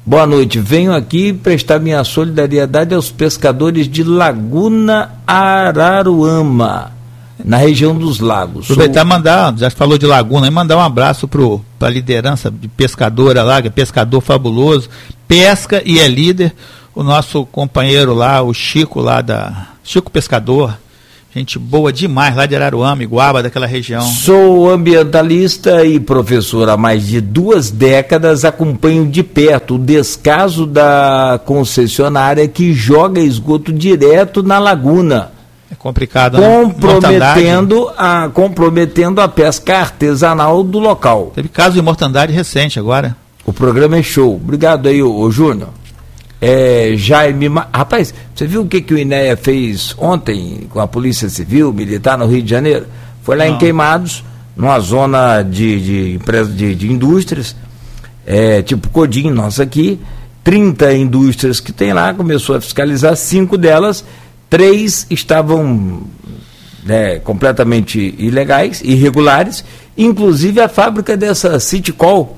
[0.06, 6.92] Boa noite, venho aqui prestar minha solidariedade aos pescadores de Laguna Araruama,
[7.44, 8.66] na região dos lagos.
[8.66, 9.10] Aproveitar Sou...
[9.10, 13.68] mandar, já falou de Laguna, mandar um abraço para a liderança de pescadora lá, que
[13.68, 14.90] é pescador fabuloso,
[15.28, 16.54] pesca e é líder,
[16.94, 19.68] o nosso companheiro lá, o Chico lá da.
[19.86, 20.78] Chico Pescador,
[21.36, 24.04] Gente boa demais lá de Araruama, Iguaba, daquela região.
[24.04, 28.46] Sou ambientalista e professor há mais de duas décadas.
[28.46, 35.33] Acompanho de perto o descaso da concessionária que joga esgoto direto na laguna.
[35.74, 41.32] É complicado, comprometendo a, comprometendo a pesca artesanal do local.
[41.34, 43.16] Teve caso de mortandade recente agora.
[43.44, 44.36] O programa é show.
[44.36, 45.70] Obrigado aí, ô, ô Júnior.
[46.40, 47.48] É, Jaime.
[47.74, 52.20] Rapaz, você viu o que, que o INEA fez ontem com a Polícia Civil, Militar,
[52.20, 52.86] no Rio de Janeiro?
[53.24, 53.56] Foi lá Não.
[53.56, 54.24] em Queimados,
[54.56, 56.20] numa zona de, de,
[56.56, 57.56] de, de indústrias,
[58.28, 60.00] é, tipo Codim, nossa aqui.
[60.44, 64.04] 30 indústrias que tem lá, começou a fiscalizar, cinco delas,
[64.54, 66.04] três estavam
[66.86, 69.66] né, completamente ilegais, irregulares,
[69.98, 72.38] inclusive a fábrica dessa Citycol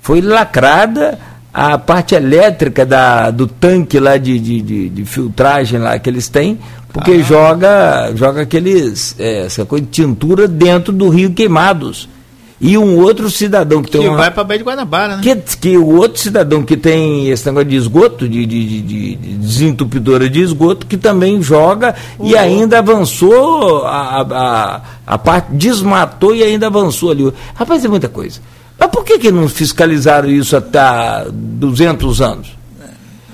[0.00, 1.18] foi lacrada
[1.52, 6.26] a parte elétrica da, do tanque lá de, de, de, de filtragem lá que eles
[6.30, 6.58] têm,
[6.90, 7.22] porque ah.
[7.22, 12.08] joga, joga aqueles, é, essa coisa de tintura dentro do rio queimados.
[12.60, 15.22] E um outro cidadão que tem que uma, vai para Baía de Guanabara, né?
[15.22, 19.34] Que, que o outro cidadão que tem esse negócio de esgoto, de, de, de, de
[19.34, 26.42] desentupidora de esgoto, que também joga e ainda avançou a, a, a parte, desmatou e
[26.42, 27.30] ainda avançou ali.
[27.54, 28.40] Rapaz, é muita coisa.
[28.78, 32.55] Mas por que, que não fiscalizaram isso até 200 anos?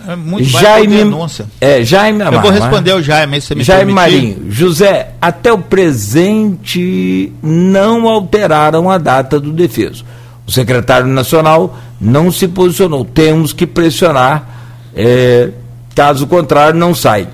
[0.06, 1.46] É muito Jaime, denúncia.
[1.60, 4.46] É, Jaime Amar, Eu vou responder ao Jaime, se me Jaime Marinho.
[4.50, 10.04] José, até o presente não alteraram a data do defeso.
[10.46, 13.04] O secretário nacional não se posicionou.
[13.04, 14.48] Temos que pressionar,
[14.94, 15.50] é,
[15.94, 17.28] caso contrário, não sai.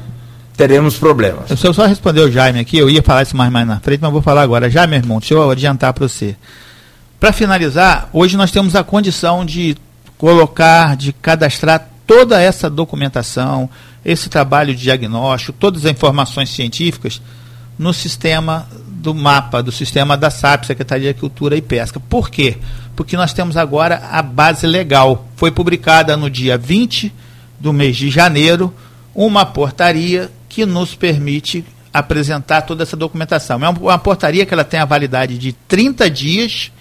[0.57, 1.59] Teremos problemas.
[1.59, 4.01] Se eu só responder ao Jaime aqui, eu ia falar isso mais, mais na frente,
[4.01, 4.69] mas vou falar agora.
[4.69, 6.37] Jaime, irmão, deixa eu adiantar para você.
[7.19, 9.77] Para finalizar, hoje nós temos a condição de
[10.19, 13.69] colocar, de cadastrar toda essa documentação,
[14.03, 17.21] esse trabalho de diagnóstico, todas as informações científicas
[17.79, 22.01] no sistema do mapa, do sistema da SAP, Secretaria de Cultura e Pesca.
[22.01, 22.57] Por quê?
[22.97, 25.29] Porque nós temos agora a base legal.
[25.37, 27.13] Foi publicada no dia 20
[27.61, 28.75] do mês de janeiro
[29.15, 33.63] uma portaria que nos permite apresentar toda essa documentação.
[33.63, 36.73] É uma portaria que ela tem a validade de 30 dias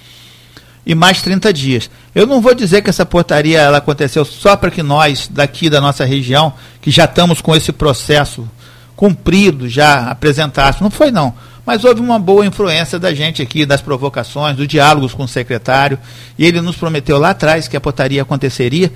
[0.88, 1.90] e mais 30 dias.
[2.16, 5.82] Eu não vou dizer que essa portaria ela aconteceu só para que nós, daqui da
[5.82, 8.50] nossa região, que já estamos com esse processo
[8.96, 10.80] cumprido, já apresentássemos.
[10.80, 11.34] Não foi, não.
[11.66, 16.00] Mas houve uma boa influência da gente aqui, das provocações, dos diálogos com o secretário.
[16.40, 18.90] E ele nos prometeu lá atrás que a portaria aconteceria.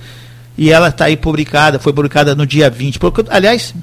[0.56, 2.98] E ela está aí publicada, foi publicada no dia 20.
[2.98, 3.74] Porque, aliás,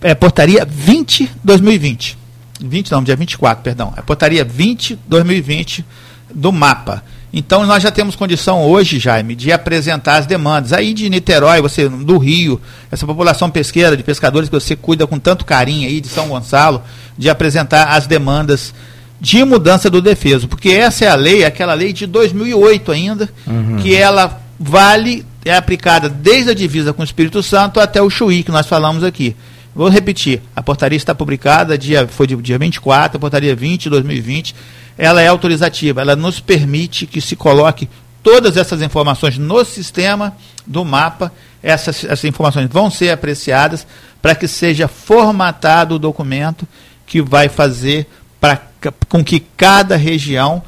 [0.00, 2.16] é portaria 20 2020.
[2.58, 3.92] 20 não, dia 24, perdão.
[3.98, 5.84] É portaria 20 2020
[6.32, 7.02] do mapa.
[7.32, 10.72] Então nós já temos condição hoje, Jaime, de apresentar as demandas.
[10.72, 12.60] Aí de Niterói, você do Rio,
[12.90, 16.82] essa população pesqueira, de pescadores que você cuida com tanto carinho aí de São Gonçalo,
[17.18, 18.72] de apresentar as demandas
[19.20, 23.76] de mudança do defeso, porque essa é a lei, aquela lei de 2008 ainda, uhum.
[23.78, 28.42] que ela vale é aplicada desde a divisa com o Espírito Santo até o Chuí
[28.42, 29.36] que nós falamos aqui.
[29.76, 34.54] Vou repetir, a portaria está publicada, dia, foi dia 24, a portaria 20 de 2020
[34.98, 37.88] ela é autorizativa, ela nos permite que se coloque
[38.22, 40.34] todas essas informações no sistema
[40.66, 41.30] do mapa.
[41.62, 43.86] Essas, essas informações vão ser apreciadas
[44.22, 46.66] para que seja formatado o documento
[47.06, 48.08] que vai fazer
[48.40, 48.60] pra,
[49.08, 50.62] com que cada região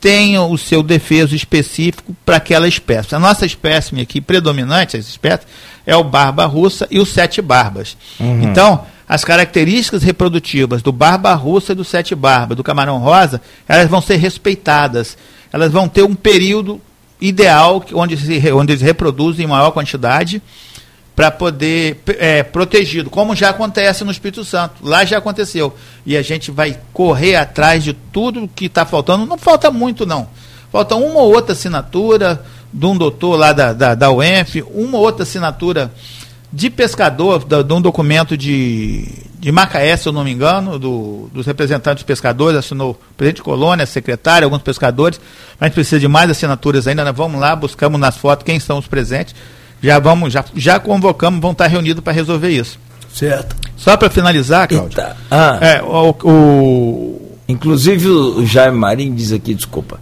[0.00, 3.14] tenha o seu defeso específico para aquela espécie.
[3.14, 5.46] A nossa espécie aqui predominante, essa espécie,
[5.86, 7.96] é o barba russa e os sete barbas.
[8.18, 8.42] Uhum.
[8.42, 13.88] Então, as características reprodutivas do barba russa e do sete barba, do camarão rosa, elas
[13.88, 15.16] vão ser respeitadas.
[15.52, 16.80] Elas vão ter um período
[17.20, 20.42] ideal onde, se, onde eles reproduzem em maior quantidade
[21.14, 24.76] para poder é, protegido, como já acontece no Espírito Santo.
[24.82, 25.74] Lá já aconteceu.
[26.04, 29.24] E a gente vai correr atrás de tudo que está faltando.
[29.24, 30.28] Não falta muito, não.
[30.72, 35.04] Falta uma ou outra assinatura de um doutor lá da, da, da UENF, uma ou
[35.04, 35.92] outra assinatura
[36.52, 39.08] de pescador, de um documento de,
[39.38, 43.42] de Macaé, se eu não me engano, do, dos representantes pescadores, assinou o presidente de
[43.42, 45.20] colônia, secretário, alguns pescadores,
[45.58, 48.58] mas a gente precisa de mais assinaturas ainda, nós vamos lá, buscamos nas fotos quem
[48.58, 49.34] são os presentes,
[49.82, 52.78] já vamos, já, já convocamos, vão estar reunidos para resolver isso.
[53.12, 53.54] Certo.
[53.76, 55.00] Só para finalizar, Cláudio.
[55.30, 55.58] Ah.
[55.60, 60.00] É, o, o, Inclusive o Jaime Marinho diz aqui, desculpa,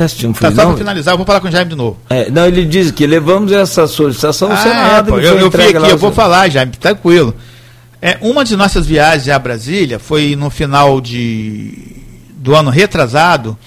[0.00, 1.98] Está assistindo tá, Só para finalizar, eu vou falar com o Jaime de novo.
[2.08, 5.20] É, não, ele diz que levamos essa solicitação no ah, Senado.
[5.20, 7.34] É, eu, eu aqui, eu vou falar, Jaime, tranquilo.
[8.00, 11.98] É, uma de nossas viagens a Brasília foi no final de,
[12.30, 13.58] do ano retrasado.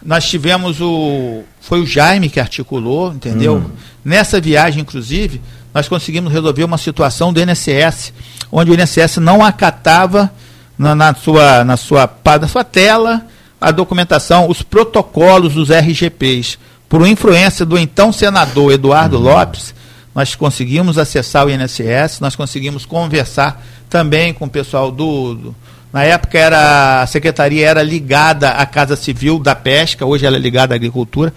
[0.00, 1.42] Nós tivemos o.
[1.60, 3.56] Foi o Jaime que articulou, entendeu?
[3.56, 3.70] Hum.
[4.04, 5.40] Nessa viagem, inclusive,
[5.72, 8.12] nós conseguimos resolver uma situação do INSS,
[8.52, 10.30] onde o INSS não acatava
[10.78, 12.08] na, na sua, na, sua,
[12.40, 13.26] na sua tela
[13.60, 16.58] a documentação, os protocolos dos RGPs.
[16.88, 19.22] Por influência do então senador Eduardo uhum.
[19.22, 19.74] Lopes,
[20.14, 25.54] nós conseguimos acessar o INSS, nós conseguimos conversar, também com o pessoal do, do
[25.94, 30.40] na época era a secretaria era ligada à Casa Civil da Pesca, hoje ela é
[30.40, 31.32] ligada à Agricultura,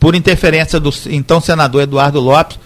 [0.00, 2.58] por interferência do então senador Eduardo Lopes,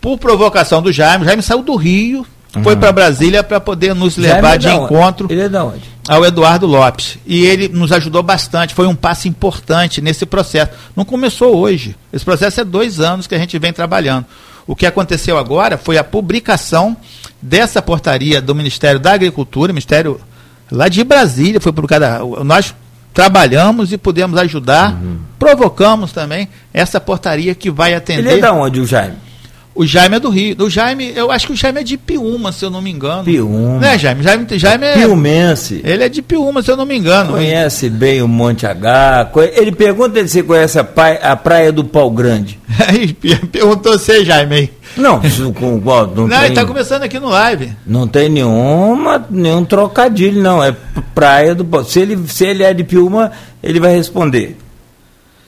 [0.00, 1.24] por provocação do Jaime.
[1.24, 2.26] O Jaime saiu do Rio,
[2.56, 2.64] uhum.
[2.64, 5.96] foi para Brasília para poder nos levar é de encontro ele é de onde?
[6.08, 7.18] ao Eduardo Lopes.
[7.26, 10.72] E ele nos ajudou bastante, foi um passo importante nesse processo.
[10.94, 11.96] Não começou hoje.
[12.12, 14.26] Esse processo é dois anos que a gente vem trabalhando.
[14.66, 16.96] O que aconteceu agora foi a publicação
[17.40, 20.20] dessa portaria do Ministério da Agricultura, Ministério
[20.70, 22.20] lá de Brasília, foi publicada.
[22.44, 22.74] Nós
[23.14, 25.18] trabalhamos e pudemos ajudar, uhum.
[25.38, 28.30] provocamos também essa portaria que vai atender.
[28.30, 29.25] Ele é da onde, o Jaime?
[29.76, 30.56] O Jaime é do Rio.
[30.58, 33.24] O Jaime, eu acho que o Jaime é de Piúma, se eu não me engano.
[33.24, 33.78] Piúma.
[33.78, 34.22] Né, Jaime?
[34.22, 34.94] Jaime, Jaime é.
[34.94, 35.82] Piumense.
[35.84, 37.32] Ele é de Piúma, se eu não me engano.
[37.32, 39.30] Conhece bem o Monte H.
[39.54, 42.58] Ele pergunta se conhece a praia, a praia do Pau Grande.
[43.52, 44.70] Perguntou você, Jaime.
[44.96, 45.20] Não,
[45.52, 47.72] com Não, não tem, ele está começando aqui no live.
[47.86, 50.64] Não tem nenhuma, nenhum trocadilho, não.
[50.64, 50.74] É
[51.14, 51.84] praia do Pau.
[51.84, 53.30] Se ele, se ele é de Piúma,
[53.62, 54.56] ele vai responder.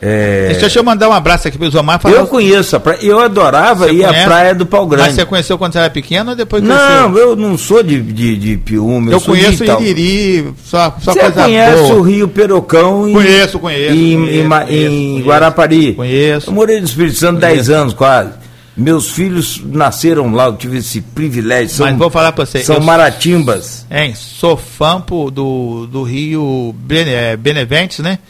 [0.00, 0.56] É...
[0.60, 2.00] Deixa eu mandar um abraço aqui para o Zomar.
[2.04, 4.20] Eu conheço, a praia, eu adorava você ir conhece?
[4.20, 5.08] à praia do Pau Grande.
[5.08, 8.36] Mas você conheceu quando você era pequeno ou depois Não, eu não sou de, de,
[8.36, 9.10] de Piúma.
[9.10, 11.94] Eu, eu conheço Iriri, só, só você coisa conhece boa.
[11.94, 13.08] o Rio Perocão?
[13.08, 13.94] Em, conheço, conheço.
[13.94, 15.94] Em, conheço, em, conheço, em conheço, Guarapari.
[15.94, 16.50] Conheço.
[16.50, 18.30] Eu morei no Espírito Santo 10 anos quase.
[18.76, 21.70] Meus filhos nasceram lá, eu tive esse privilégio.
[21.70, 22.62] São, Mas vou falar para você.
[22.62, 23.84] São maratimbas.
[23.90, 28.20] Hein, sou fã do, do Rio Bene, Beneventes, né?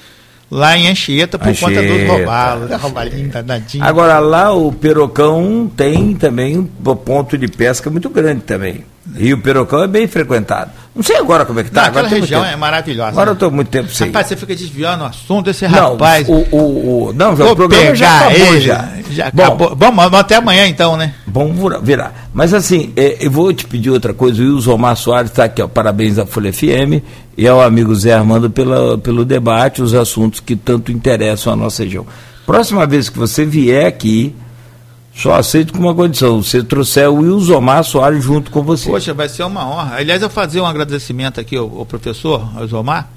[0.50, 1.74] Lá em Anchieta por Anchieta.
[1.74, 3.84] conta dos roubalos, roubalinho danadinho.
[3.84, 6.64] Agora lá o Perocão tem também um
[6.96, 8.84] ponto de pesca muito grande também.
[9.14, 10.70] Rio Perocão é bem frequentado.
[10.98, 11.86] Não sei agora como é que está.
[11.86, 13.10] Aquela região é maravilhosa.
[13.10, 13.30] Agora né?
[13.30, 14.08] eu estou muito tempo sem.
[14.08, 16.26] Rapaz, você fica desviando o assunto desse rapaz.
[16.26, 18.88] Não, o, o, o, não já, o programa já acabou ele, já.
[19.08, 19.76] já Bom, acabou.
[19.76, 21.14] Vamos até amanhã então, né?
[21.24, 22.28] Vamos virar.
[22.34, 24.42] Mas assim, é, eu vou te pedir outra coisa.
[24.42, 27.00] O Wilson Omar Soares está aqui, ó, parabéns à Folha FM
[27.36, 31.84] e ao amigo Zé Armando pela, pelo debate, os assuntos que tanto interessam a nossa
[31.84, 32.04] região.
[32.44, 34.34] Próxima vez que você vier aqui,
[35.18, 38.88] só aceito com uma condição, você trouxer o Wilzomar Soares junto com você.
[38.88, 39.96] Poxa, vai ser uma honra.
[39.96, 43.08] Aliás, eu fazer um agradecimento aqui ao, ao professor Wilzomar.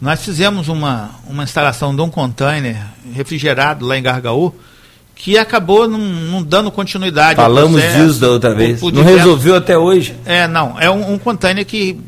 [0.00, 2.78] Nós fizemos uma, uma instalação de um container
[3.14, 4.54] refrigerado lá em Gargaú,
[5.14, 7.36] que acabou não, não dando continuidade.
[7.36, 8.80] Falamos disso da outra vez.
[8.80, 10.14] não resolveu até hoje?
[10.24, 10.80] É, não.
[10.80, 12.00] É um, um container que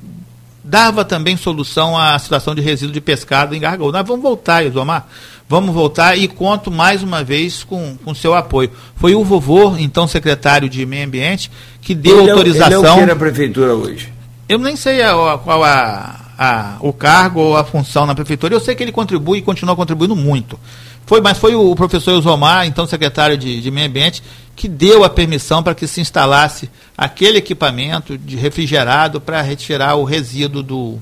[0.64, 3.92] dava também solução à situação de resíduo de pescado em Gargaú.
[3.92, 5.06] Nós vamos voltar, Isomar.
[5.48, 8.70] Vamos voltar e conto mais uma vez com, com seu apoio.
[8.96, 12.98] Foi o vovô, então secretário de Meio Ambiente, que deu ele autorização.
[12.98, 14.12] É, ele é o que prefeitura hoje?
[14.46, 18.54] Eu nem sei a, qual a, a, o cargo ou a função na prefeitura.
[18.54, 20.58] Eu sei que ele contribui e continua contribuindo muito.
[21.06, 24.22] Foi, mas foi o professor Eusomar, então secretário de, de Meio Ambiente,
[24.54, 30.04] que deu a permissão para que se instalasse aquele equipamento de refrigerado para retirar o
[30.04, 30.98] resíduo do,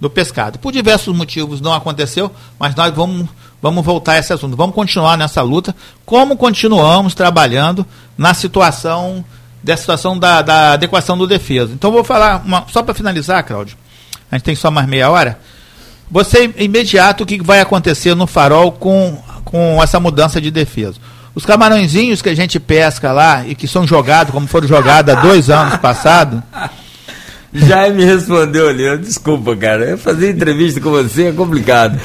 [0.00, 0.58] do pescado.
[0.58, 3.28] Por diversos motivos não aconteceu, mas nós vamos
[3.60, 4.56] Vamos voltar a esse assunto.
[4.56, 5.74] Vamos continuar nessa luta,
[6.06, 9.24] como continuamos trabalhando na situação
[9.62, 11.72] da situação da, da adequação do defesa.
[11.72, 13.76] Então vou falar uma, só para finalizar, Cláudio.
[14.30, 15.38] A gente tem só mais meia hora.
[16.10, 20.96] Você imediato o que vai acontecer no farol com, com essa mudança de defesa?
[21.34, 25.20] Os camarõezinhos que a gente pesca lá e que são jogados, como foram jogados há
[25.20, 26.40] dois anos passados.
[27.52, 29.96] Já me respondeu ali, desculpa, cara.
[29.96, 31.98] Fazer entrevista com você é complicado.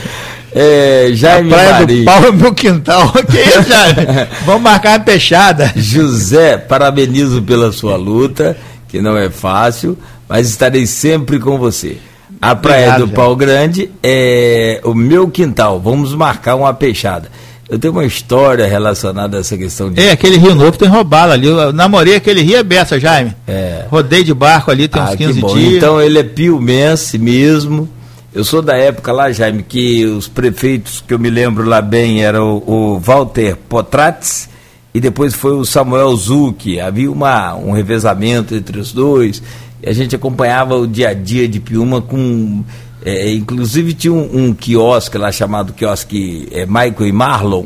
[0.56, 3.12] É, Jaime a praia do pau é meu quintal.
[3.30, 4.28] que isso, Jaime?
[4.46, 5.72] Vamos marcar uma peixada.
[5.76, 8.56] José, parabenizo pela sua luta,
[8.88, 9.98] que não é fácil,
[10.30, 11.98] mas estarei sempre com você.
[12.42, 15.80] A praia Obrigado, do Pau Grande é o meu quintal.
[15.80, 17.30] Vamos marcar uma peixada.
[17.70, 20.02] Eu tenho uma história relacionada a essa questão de.
[20.02, 21.48] É, aquele rio novo tem roubado ali.
[21.48, 23.34] Eu namorei aquele rio é beça, Jaime.
[23.48, 23.86] É.
[23.90, 25.74] Rodei de barco ali, tem ah, uns 15 dias.
[25.76, 27.90] Então ele é piumense mesmo.
[28.34, 32.24] Eu sou da época lá, Jaime, que os prefeitos que eu me lembro lá bem
[32.24, 34.50] eram o, Walter Potrates
[34.92, 36.80] e depois foi o Samuel Zucchi.
[36.80, 39.44] Havia uma, um revezamento entre os dois.
[39.84, 42.64] E a gente acompanhava o dia a dia de Piuma com.
[43.06, 47.66] É, inclusive tinha um, um, quiosque lá chamado quiosque é, Michael e Marlon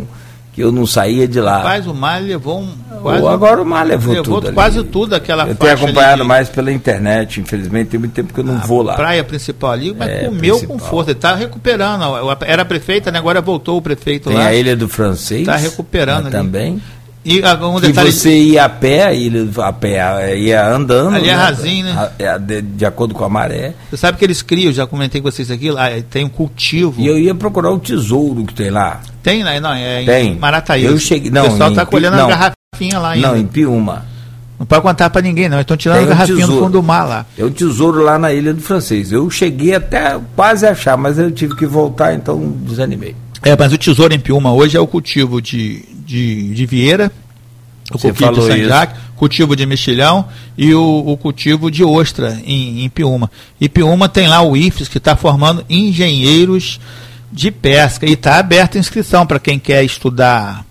[0.62, 1.64] eu não saía de lá.
[1.64, 2.74] Mas o mar levou um.
[3.02, 4.54] Quase, agora o mar levou, levou tudo.
[4.54, 4.88] Quase ali.
[4.88, 6.28] tudo aquela Eu tenho acompanhado de...
[6.28, 8.96] mais pela internet, infelizmente, tem muito tempo que eu não a vou lá.
[8.96, 10.78] praia principal ali, mas é, comeu principal.
[10.78, 11.12] com força.
[11.12, 12.04] Ele está recuperando.
[12.46, 13.20] Era prefeita, né?
[13.20, 14.48] agora voltou o prefeito tem lá.
[14.48, 15.42] a Ilha do Francês.
[15.42, 16.32] Está recuperando ali.
[16.32, 16.82] Também.
[17.30, 18.10] E um detalhe...
[18.10, 19.04] você ia a pé,
[19.58, 21.18] a pé, ia andando.
[21.18, 21.44] Ali é né?
[21.44, 22.10] rasinho, né?
[22.18, 23.74] É, de, de, acordo com a maré.
[23.90, 27.02] Você sabe que eles criam, já comentei com vocês aqui, lá tem um cultivo.
[27.02, 29.02] E eu ia procurar o tesouro que tem lá.
[29.22, 29.60] Tem, né?
[29.60, 30.32] Não, é tem.
[30.32, 30.86] em Marataí.
[30.86, 31.30] Eu cheguei.
[31.30, 33.28] Não, o pessoal está colhendo não, a garrafinha lá ainda.
[33.28, 34.06] Não, em Piuma.
[34.58, 35.60] Não pode contar para ninguém, não.
[35.60, 36.64] Estão tirando Tem a um garrafinha do tesouro.
[36.64, 37.26] fundo do mar lá.
[37.38, 39.12] É o tesouro lá na Ilha do Francês.
[39.12, 43.14] Eu cheguei até quase a achar, mas eu tive que voltar, então desanimei.
[43.44, 47.12] É, mas o tesouro em Piúma hoje é o cultivo de, de, de vieira,
[47.94, 48.58] o Você São
[48.92, 49.02] isso.
[49.16, 50.26] Cultivo de mexilhão
[50.58, 53.32] e o, o cultivo de ostra em, em Piúma.
[53.60, 56.80] E Piúma tem lá o IFES que está formando engenheiros
[57.32, 60.66] de pesca e está aberta a inscrição para quem quer estudar,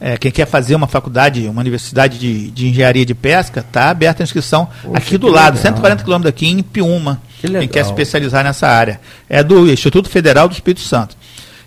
[0.00, 4.22] é, quem quer fazer uma faculdade, uma universidade de, de engenharia de pesca, está aberta
[4.22, 5.72] a inscrição aqui do lado, legal.
[5.72, 7.20] 140 quilômetros daqui em Piúma.
[7.40, 7.68] Que Quem legal.
[7.68, 9.00] quer se especializar nessa área.
[9.28, 11.16] É do Instituto Federal do Espírito Santo.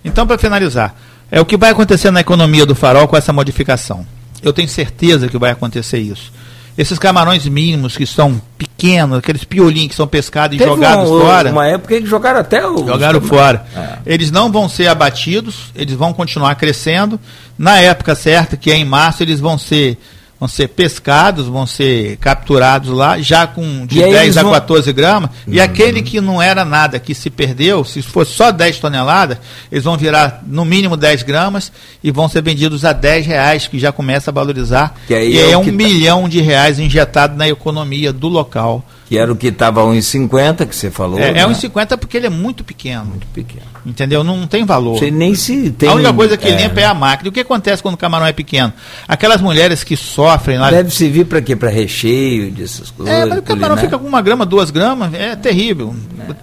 [0.03, 0.95] Então, para finalizar,
[1.29, 4.05] é o que vai acontecer na economia do farol com essa modificação.
[4.41, 6.31] Eu tenho certeza que vai acontecer isso.
[6.77, 11.51] Esses camarões mínimos que são pequenos, aqueles piolinhos que são pescados e Teve jogados fora,
[11.51, 12.77] uma época que jogaram até o.
[12.87, 13.65] jogaram fora.
[14.05, 17.19] Eles não vão ser abatidos, eles vão continuar crescendo.
[17.57, 19.97] Na época certa, que é em março, eles vão ser
[20.41, 24.41] vão ser pescados, vão ser capturados lá, já com de E aí 10 eles a
[24.41, 25.29] vão- 14 gramas.
[25.47, 29.37] E aquele que não era nada, que se perdeu, se fosse só 10 toneladas,
[29.71, 31.71] eles vão virar no mínimo 10 gramas
[32.03, 34.95] e vão ser vendidos a 10 reais, que já começa a valorizar.
[35.05, 38.11] Que aí e é aí é, um que tá- milhão de reais injetado na economia
[38.11, 38.83] do local.
[39.07, 41.19] Que era o que estava 1,50 que você falou.
[41.19, 41.45] É, é né?
[41.45, 43.13] 1,50 porque ele é muito pequeno.
[43.31, 43.61] pequeno.
[43.85, 44.23] Entendeu?
[44.23, 44.99] Não tem valor.
[44.99, 45.89] Sei nem se tem.
[45.89, 47.29] a única coisa que é, limpa é a máquina.
[47.29, 48.71] O que acontece quando o camarão é pequeno?
[49.07, 50.69] Aquelas mulheres que sofrem lá.
[50.69, 51.55] Deve servir para quê?
[51.55, 53.13] Para recheio dessas coisas.
[53.13, 55.95] É, mas o camarão fica com uma grama, duas gramas, é terrível.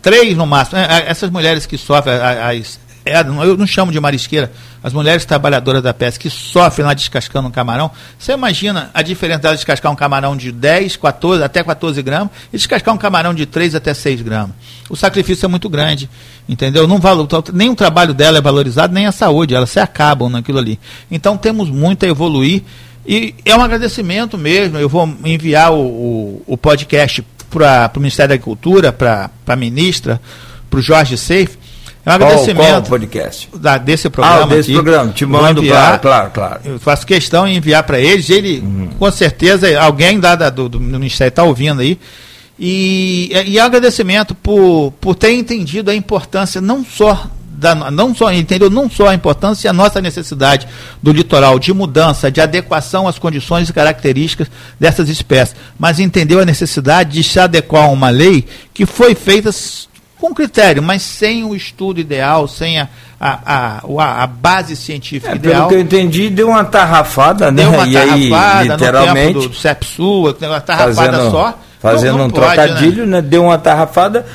[0.03, 0.78] Três no máximo.
[0.78, 4.53] É, é, essas mulheres que sofrem, as, é, eu não chamo de marisqueira,
[4.83, 9.41] as mulheres trabalhadoras da pesca que sofrem lá descascando um camarão, você imagina a diferença
[9.41, 13.47] delas descascar um camarão de 10, 14, até 14 gramas e descascar um camarão de
[13.47, 14.55] 3 até 6 gramas.
[14.89, 16.09] O sacrifício é muito grande,
[16.49, 16.87] entendeu?
[16.87, 20.59] Não valo, nem o trabalho dela é valorizado, nem a saúde, elas se acabam naquilo
[20.59, 20.79] ali.
[21.11, 22.63] Então temos muito a evoluir
[23.07, 24.77] e é um agradecimento mesmo.
[24.79, 30.21] Eu vou enviar o, o, o podcast para o Ministério da Agricultura, para a ministra,
[30.69, 31.57] para o Jorge Seif.
[32.09, 33.49] É um Qual, agradecimento qual o podcast?
[33.55, 34.43] da, desse programa.
[34.43, 34.83] Ah, desse aqui.
[34.83, 35.13] programa.
[35.13, 36.01] Te mando, enviar.
[36.01, 36.61] claro, claro, claro.
[36.65, 38.31] Eu faço questão em enviar para eles.
[38.31, 38.65] Ele,
[38.99, 41.99] com certeza, alguém da, da- do, do Ministério está ouvindo aí.
[42.59, 48.71] E, e agradecimento por, por ter entendido a importância não só da, não só entendeu
[48.71, 50.67] não só a importância e a nossa necessidade
[51.03, 54.49] do litoral de mudança, de adequação às condições e características
[54.79, 59.51] dessas espécies, mas entendeu a necessidade de se adequar a uma lei que foi feita
[60.21, 62.89] com critério, mas sem o estudo ideal, sem a,
[63.21, 65.55] a, a, a- a base científica É, ideal.
[65.55, 67.62] pelo que eu entendi, deu uma tarrafada, né?
[67.62, 71.59] Deu uma e aí, tarrafada no literalmente, tempo do Sepsul, uma tarrafada fazendo, só.
[71.81, 73.23] fazendo não- não um pode, trocadilho, né?
[73.23, 74.27] Deu uma tarrafada,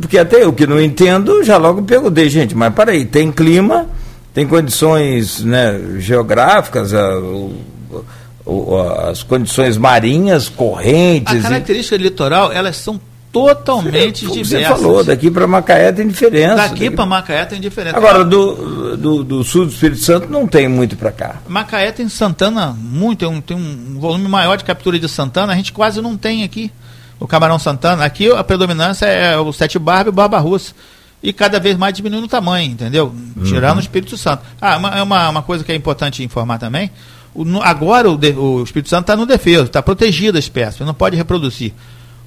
[0.00, 3.86] porque até eu que não entendo, já logo perguntei, gente, mas peraí, tem clima,
[4.34, 7.54] tem condições né, geográficas, a- o-
[9.10, 11.34] as condições marinhas, A correntes.
[11.34, 13.00] e- característica do litoral, elas são
[13.32, 14.76] totalmente Como diversas.
[14.78, 16.56] Você falou, daqui para Macaé tem diferença.
[16.56, 17.96] Daqui para Macaé tem diferença.
[17.96, 21.36] Agora, do, do, do sul do Espírito Santo não tem muito para cá.
[21.48, 25.56] Macaé tem Santana muito, tem um, tem um volume maior de captura de Santana, a
[25.56, 26.70] gente quase não tem aqui.
[27.18, 30.72] O camarão Santana, aqui a predominância é o sete barba e o barba russa.
[31.22, 33.12] E cada vez mais diminuindo o tamanho, entendeu?
[33.44, 34.42] Tirando o Espírito Santo.
[34.60, 36.90] Ah, é uma, uma coisa que é importante informar também.
[37.34, 38.14] O- agora o,
[38.60, 41.72] o Espírito Santo está no defeso, está protegida a espécie, não pode reproduzir.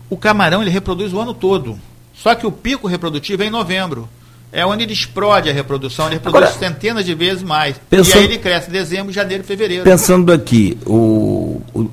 [0.09, 1.77] O camarão ele reproduz o ano todo.
[2.13, 4.09] Só que o pico reprodutivo é em novembro.
[4.51, 7.75] É onde ele explode a reprodução, ele reproduz Agora, centenas de vezes mais.
[7.89, 9.83] pensando- E aí ele cresce em dezembro, janeiro, fevereiro.
[9.83, 11.91] Pensando aqui, o, o, o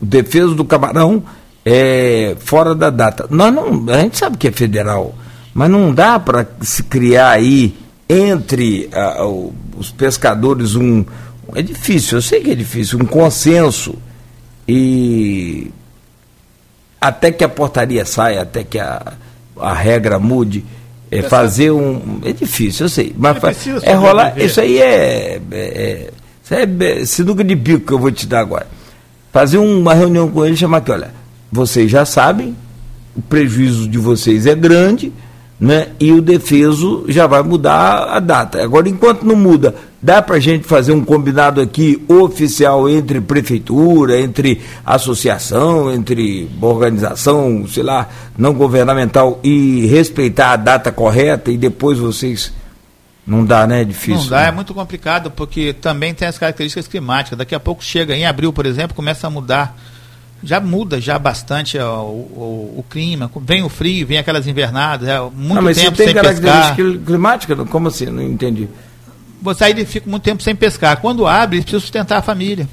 [0.00, 1.22] defeso do camarão
[1.64, 3.26] é fora da data.
[3.30, 5.14] Nós não, a gente sabe que é federal,
[5.54, 7.76] mas não dá para se criar aí
[8.08, 8.90] entre
[9.20, 11.04] o- os pescadores um.
[11.54, 13.94] É difícil, eu sei que é difícil, um consenso
[14.66, 15.70] e
[17.00, 19.14] até que a portaria saia, até que a,
[19.60, 20.64] a regra mude,
[21.10, 22.20] é fazer um.
[22.24, 23.14] É difícil, eu sei.
[23.16, 23.38] Mas
[23.82, 24.38] É é rolar.
[24.38, 25.40] Isso aí é.
[25.50, 26.10] é, é
[26.44, 28.66] isso é sinuca de bico que eu vou te dar agora.
[29.30, 31.10] Fazer uma reunião com ele e chamar aqui, olha,
[31.52, 32.56] vocês já sabem,
[33.14, 35.12] o prejuízo de vocês é grande,
[35.60, 35.88] né?
[36.00, 38.62] E o defeso já vai mudar a data.
[38.62, 44.20] Agora, enquanto não muda, dá para a gente fazer um combinado aqui oficial entre prefeitura,
[44.20, 51.98] entre associação, entre organização, sei lá, não governamental e respeitar a data correta e depois
[51.98, 52.52] vocês.
[53.26, 53.82] Não dá, né?
[53.82, 54.22] É difícil.
[54.22, 54.48] Não dá, né?
[54.48, 57.36] é muito complicado, porque também tem as características climáticas.
[57.36, 59.76] Daqui a pouco chega, em abril, por exemplo, começa a mudar.
[60.42, 63.30] Já muda já bastante ó, o, o, o clima.
[63.42, 66.74] Vem o frio, vem aquelas invernadas, é, muito não, mas tempo você tem sem característica
[66.76, 67.04] pescar.
[67.04, 67.56] climática?
[67.66, 68.06] Como assim?
[68.06, 68.66] Não entendi.
[69.40, 71.00] Você aí fica muito tempo sem pescar.
[71.00, 72.68] Quando abre, precisa sustentar a família.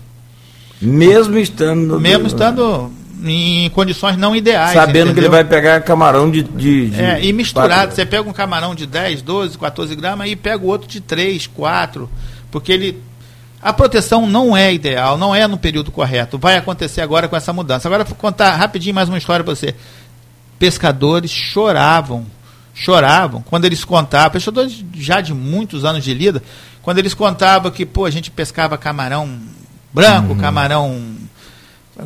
[0.82, 1.99] Mesmo estando.
[1.99, 2.91] Mesmo estando
[3.24, 4.74] em condições não ideais.
[4.74, 5.13] Sabendo entendeu?
[5.13, 6.43] que ele vai pegar camarão de.
[6.43, 7.93] de, de é, e misturado.
[7.93, 11.47] Você pega um camarão de 10, 12, 14 gramas e pega o outro de 3,
[11.47, 12.09] 4.
[12.51, 13.01] Porque ele.
[13.61, 16.38] A proteção não é ideal, não é no período correto.
[16.38, 17.88] Vai acontecer agora com essa mudança.
[17.88, 19.74] Agora, vou contar rapidinho mais uma história para você.
[20.59, 22.26] Pescadores choravam,
[22.76, 26.43] choravam quando eles contavam, pescadores já de muitos anos de lida,
[26.84, 29.39] quando eles contavam que, pô, a gente pescava camarão
[29.93, 30.38] branco, uhum.
[30.38, 31.01] camarão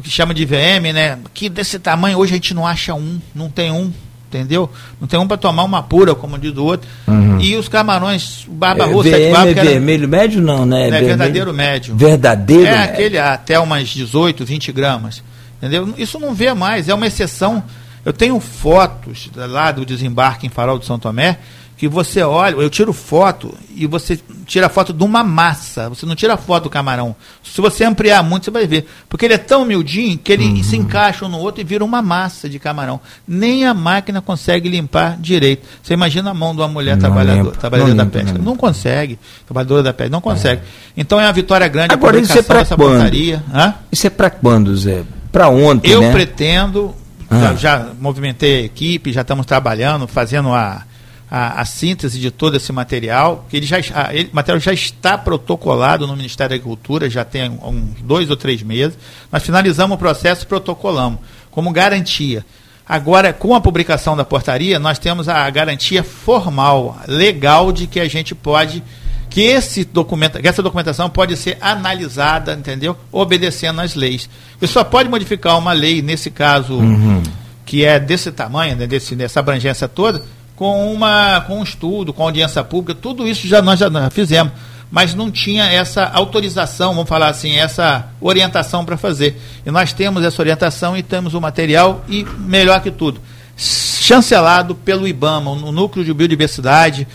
[0.04, 1.18] que chama de VM, né?
[1.34, 3.92] Que desse tamanho hoje a gente não acha um, não tem um,
[4.28, 4.70] entendeu?
[5.02, 6.88] Não tem um para tomar uma pura, como diz o outro.
[7.08, 7.42] Uhum.
[7.42, 10.88] E os camarões, o barba é, roxa, é vermelho médio não, né?
[10.88, 11.96] É verdadeiro médio.
[11.96, 12.68] Verdadeiro?
[12.68, 12.94] É médio.
[12.94, 15.24] aquele até umas 18, 20 gramas.
[15.58, 15.94] Entendeu?
[15.98, 17.64] Isso não vê mais, é uma exceção.
[18.06, 21.40] Eu tenho fotos lá do desembarque em Farol de São Tomé
[21.80, 26.14] que você olha, eu tiro foto e você tira foto de uma massa, você não
[26.14, 27.16] tira foto do camarão.
[27.42, 28.86] Se você ampliar muito, você vai ver.
[29.08, 30.62] Porque ele é tão miudinho que ele uhum.
[30.62, 33.00] se encaixa um no outro e vira uma massa de camarão.
[33.26, 35.66] Nem a máquina consegue limpar direito.
[35.82, 38.34] Você imagina a mão de uma mulher não trabalhadora, trabalhadora da pesca.
[38.34, 38.44] Não.
[38.44, 38.58] não.
[38.58, 39.18] consegue.
[39.46, 40.62] Trabalhadora da pesca, não consegue.
[40.62, 40.66] É.
[40.98, 42.92] Então é uma vitória grande Agora, a publicação isso é dessa quando?
[42.92, 43.42] portaria.
[43.54, 43.74] Hã?
[43.90, 45.04] Isso é para quando, Zé?
[45.32, 46.12] Para ontem, Eu né?
[46.12, 46.94] pretendo,
[47.30, 47.40] ah.
[47.40, 50.84] já, já movimentei a equipe, já estamos trabalhando, fazendo a
[51.30, 54.74] a, a, síntese de todo esse material, que ele já, a, ele, o material já
[54.74, 58.98] está protocolado no Ministério da Agricultura, já tem uns dois ou três meses.
[59.32, 61.20] Nós finalizamos o processo e protocolamos,
[61.52, 62.44] como garantia.
[62.88, 68.08] Agora, com a publicação da portaria, nós temos a garantia formal, legal, de que a
[68.08, 68.84] gente pode,
[69.30, 72.98] que, esse documento, que essa documentação pode ser analisada, entendeu?
[73.12, 74.30] Obedecendo às leis.
[74.60, 77.22] Você só pode modificar uma lei, nesse caso, uhum.
[77.66, 80.24] que é desse tamanho, né, desse, dessa abrangência toda,
[80.56, 84.52] com, uma, com um estudo, com audiência pública, tudo isso já nós já fizemos,
[84.92, 89.40] mas não tinha essa autorização, vamos falar assim, essa orientação para fazer.
[89.66, 93.22] E nós temos essa orientação e temos o material e, melhor que tudo,
[93.56, 97.08] chancelado pelo IBAMA, o Núcleo de Biodiversidade,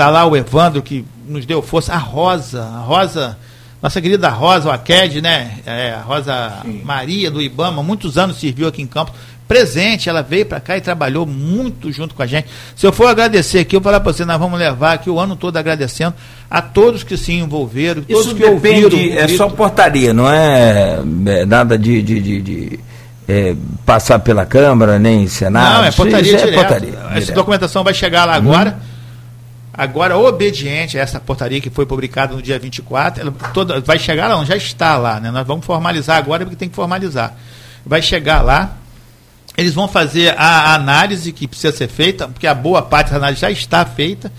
[0.00, 3.36] está lá o Evandro que nos deu força, a Rosa, a Rosa,
[3.82, 5.58] nossa querida Rosa, o Aqued, né?
[5.66, 6.80] É, a Rosa Sim.
[6.82, 9.14] Maria do IBAMA, muitos anos serviu aqui em Campos,
[9.46, 12.48] presente, ela veio para cá e trabalhou muito junto com a gente.
[12.74, 15.20] Se eu for agradecer aqui, eu vou falar para você, nós vamos levar aqui o
[15.20, 16.14] ano todo agradecendo
[16.50, 19.18] a todos que se envolveram, todos Isso que depende, ouviram.
[19.18, 22.80] É só portaria, não é, é nada de, de, de, de
[23.28, 25.74] é, passar pela Câmara, nem Senado.
[25.74, 28.78] Não, é portaria, é portaria Essa documentação vai chegar lá agora.
[28.86, 28.99] Hum.
[29.80, 34.28] Agora, obediente a essa portaria que foi publicada no dia 24, ela toda, vai chegar
[34.28, 35.30] lá, não, já está lá, né?
[35.30, 37.34] Nós vamos formalizar agora porque tem que formalizar.
[37.86, 38.76] Vai chegar lá,
[39.56, 43.40] eles vão fazer a análise que precisa ser feita, porque a boa parte da análise
[43.40, 44.30] já está feita,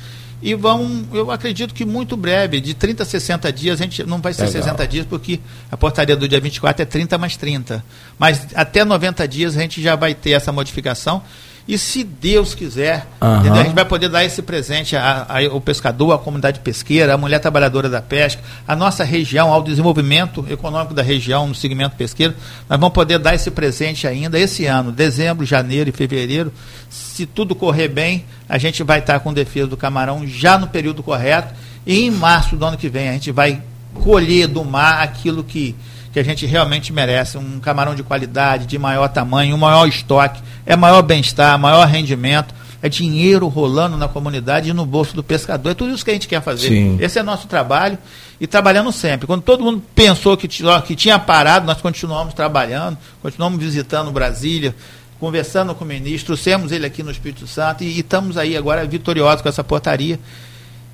[0.44, 4.22] e vão, eu acredito que muito breve, de 30 a 60 dias, a gente não
[4.22, 4.62] vai ser Legal.
[4.62, 5.40] 60 dias, porque
[5.72, 7.84] a portaria do dia 24 é 30 mais 30.
[8.20, 11.24] Mas até 90 dias a gente já vai ter essa modificação
[11.68, 13.54] e se Deus quiser, uhum.
[13.54, 17.88] a gente vai poder dar esse presente ao pescador, à comunidade pesqueira, à mulher trabalhadora
[17.88, 22.34] da pesca, à nossa região, ao desenvolvimento econômico da região no segmento pesqueiro.
[22.68, 26.52] Nós vamos poder dar esse presente ainda esse ano, dezembro, janeiro e fevereiro.
[26.90, 31.04] Se tudo correr bem, a gente vai estar com defesa do camarão já no período
[31.04, 31.54] correto.
[31.86, 33.62] E em março do ano que vem, a gente vai
[33.94, 35.76] colher do mar aquilo que
[36.12, 40.42] que a gente realmente merece, um camarão de qualidade, de maior tamanho, um maior estoque,
[40.66, 45.70] é maior bem-estar, maior rendimento, é dinheiro rolando na comunidade e no bolso do pescador.
[45.70, 46.68] É tudo isso que a gente quer fazer.
[46.68, 46.98] Sim.
[47.00, 47.98] Esse é nosso trabalho
[48.40, 49.28] e trabalhando sempre.
[49.28, 54.76] Quando todo mundo pensou que, que tinha parado, nós continuamos trabalhando, continuamos visitando Brasília,
[55.20, 58.84] conversando com o ministro, trouxemos ele aqui no Espírito Santo e, e estamos aí agora
[58.86, 60.20] vitoriosos com essa portaria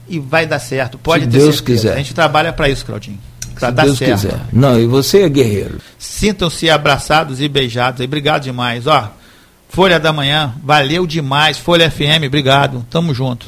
[0.09, 0.97] e vai dar certo.
[0.97, 1.81] Pode Se ter Deus certeza.
[1.81, 1.93] quiser.
[1.93, 3.26] A gente trabalha para isso, Claudinho
[3.59, 4.21] para dar Deus certo.
[4.21, 4.39] quiser.
[4.51, 5.77] Não, e você é guerreiro.
[5.97, 8.03] Sintam-se abraçados e beijados.
[8.03, 8.87] Obrigado demais.
[8.87, 9.09] Ó,
[9.69, 11.57] Folha da Manhã, valeu demais.
[11.57, 12.85] Folha FM, obrigado.
[12.89, 13.45] Tamo junto.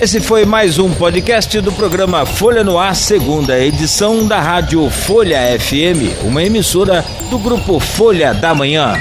[0.00, 5.38] Esse foi mais um podcast do programa Folha no Ar, segunda edição da Rádio Folha
[5.60, 8.94] FM, uma emissora do grupo Folha da Manhã.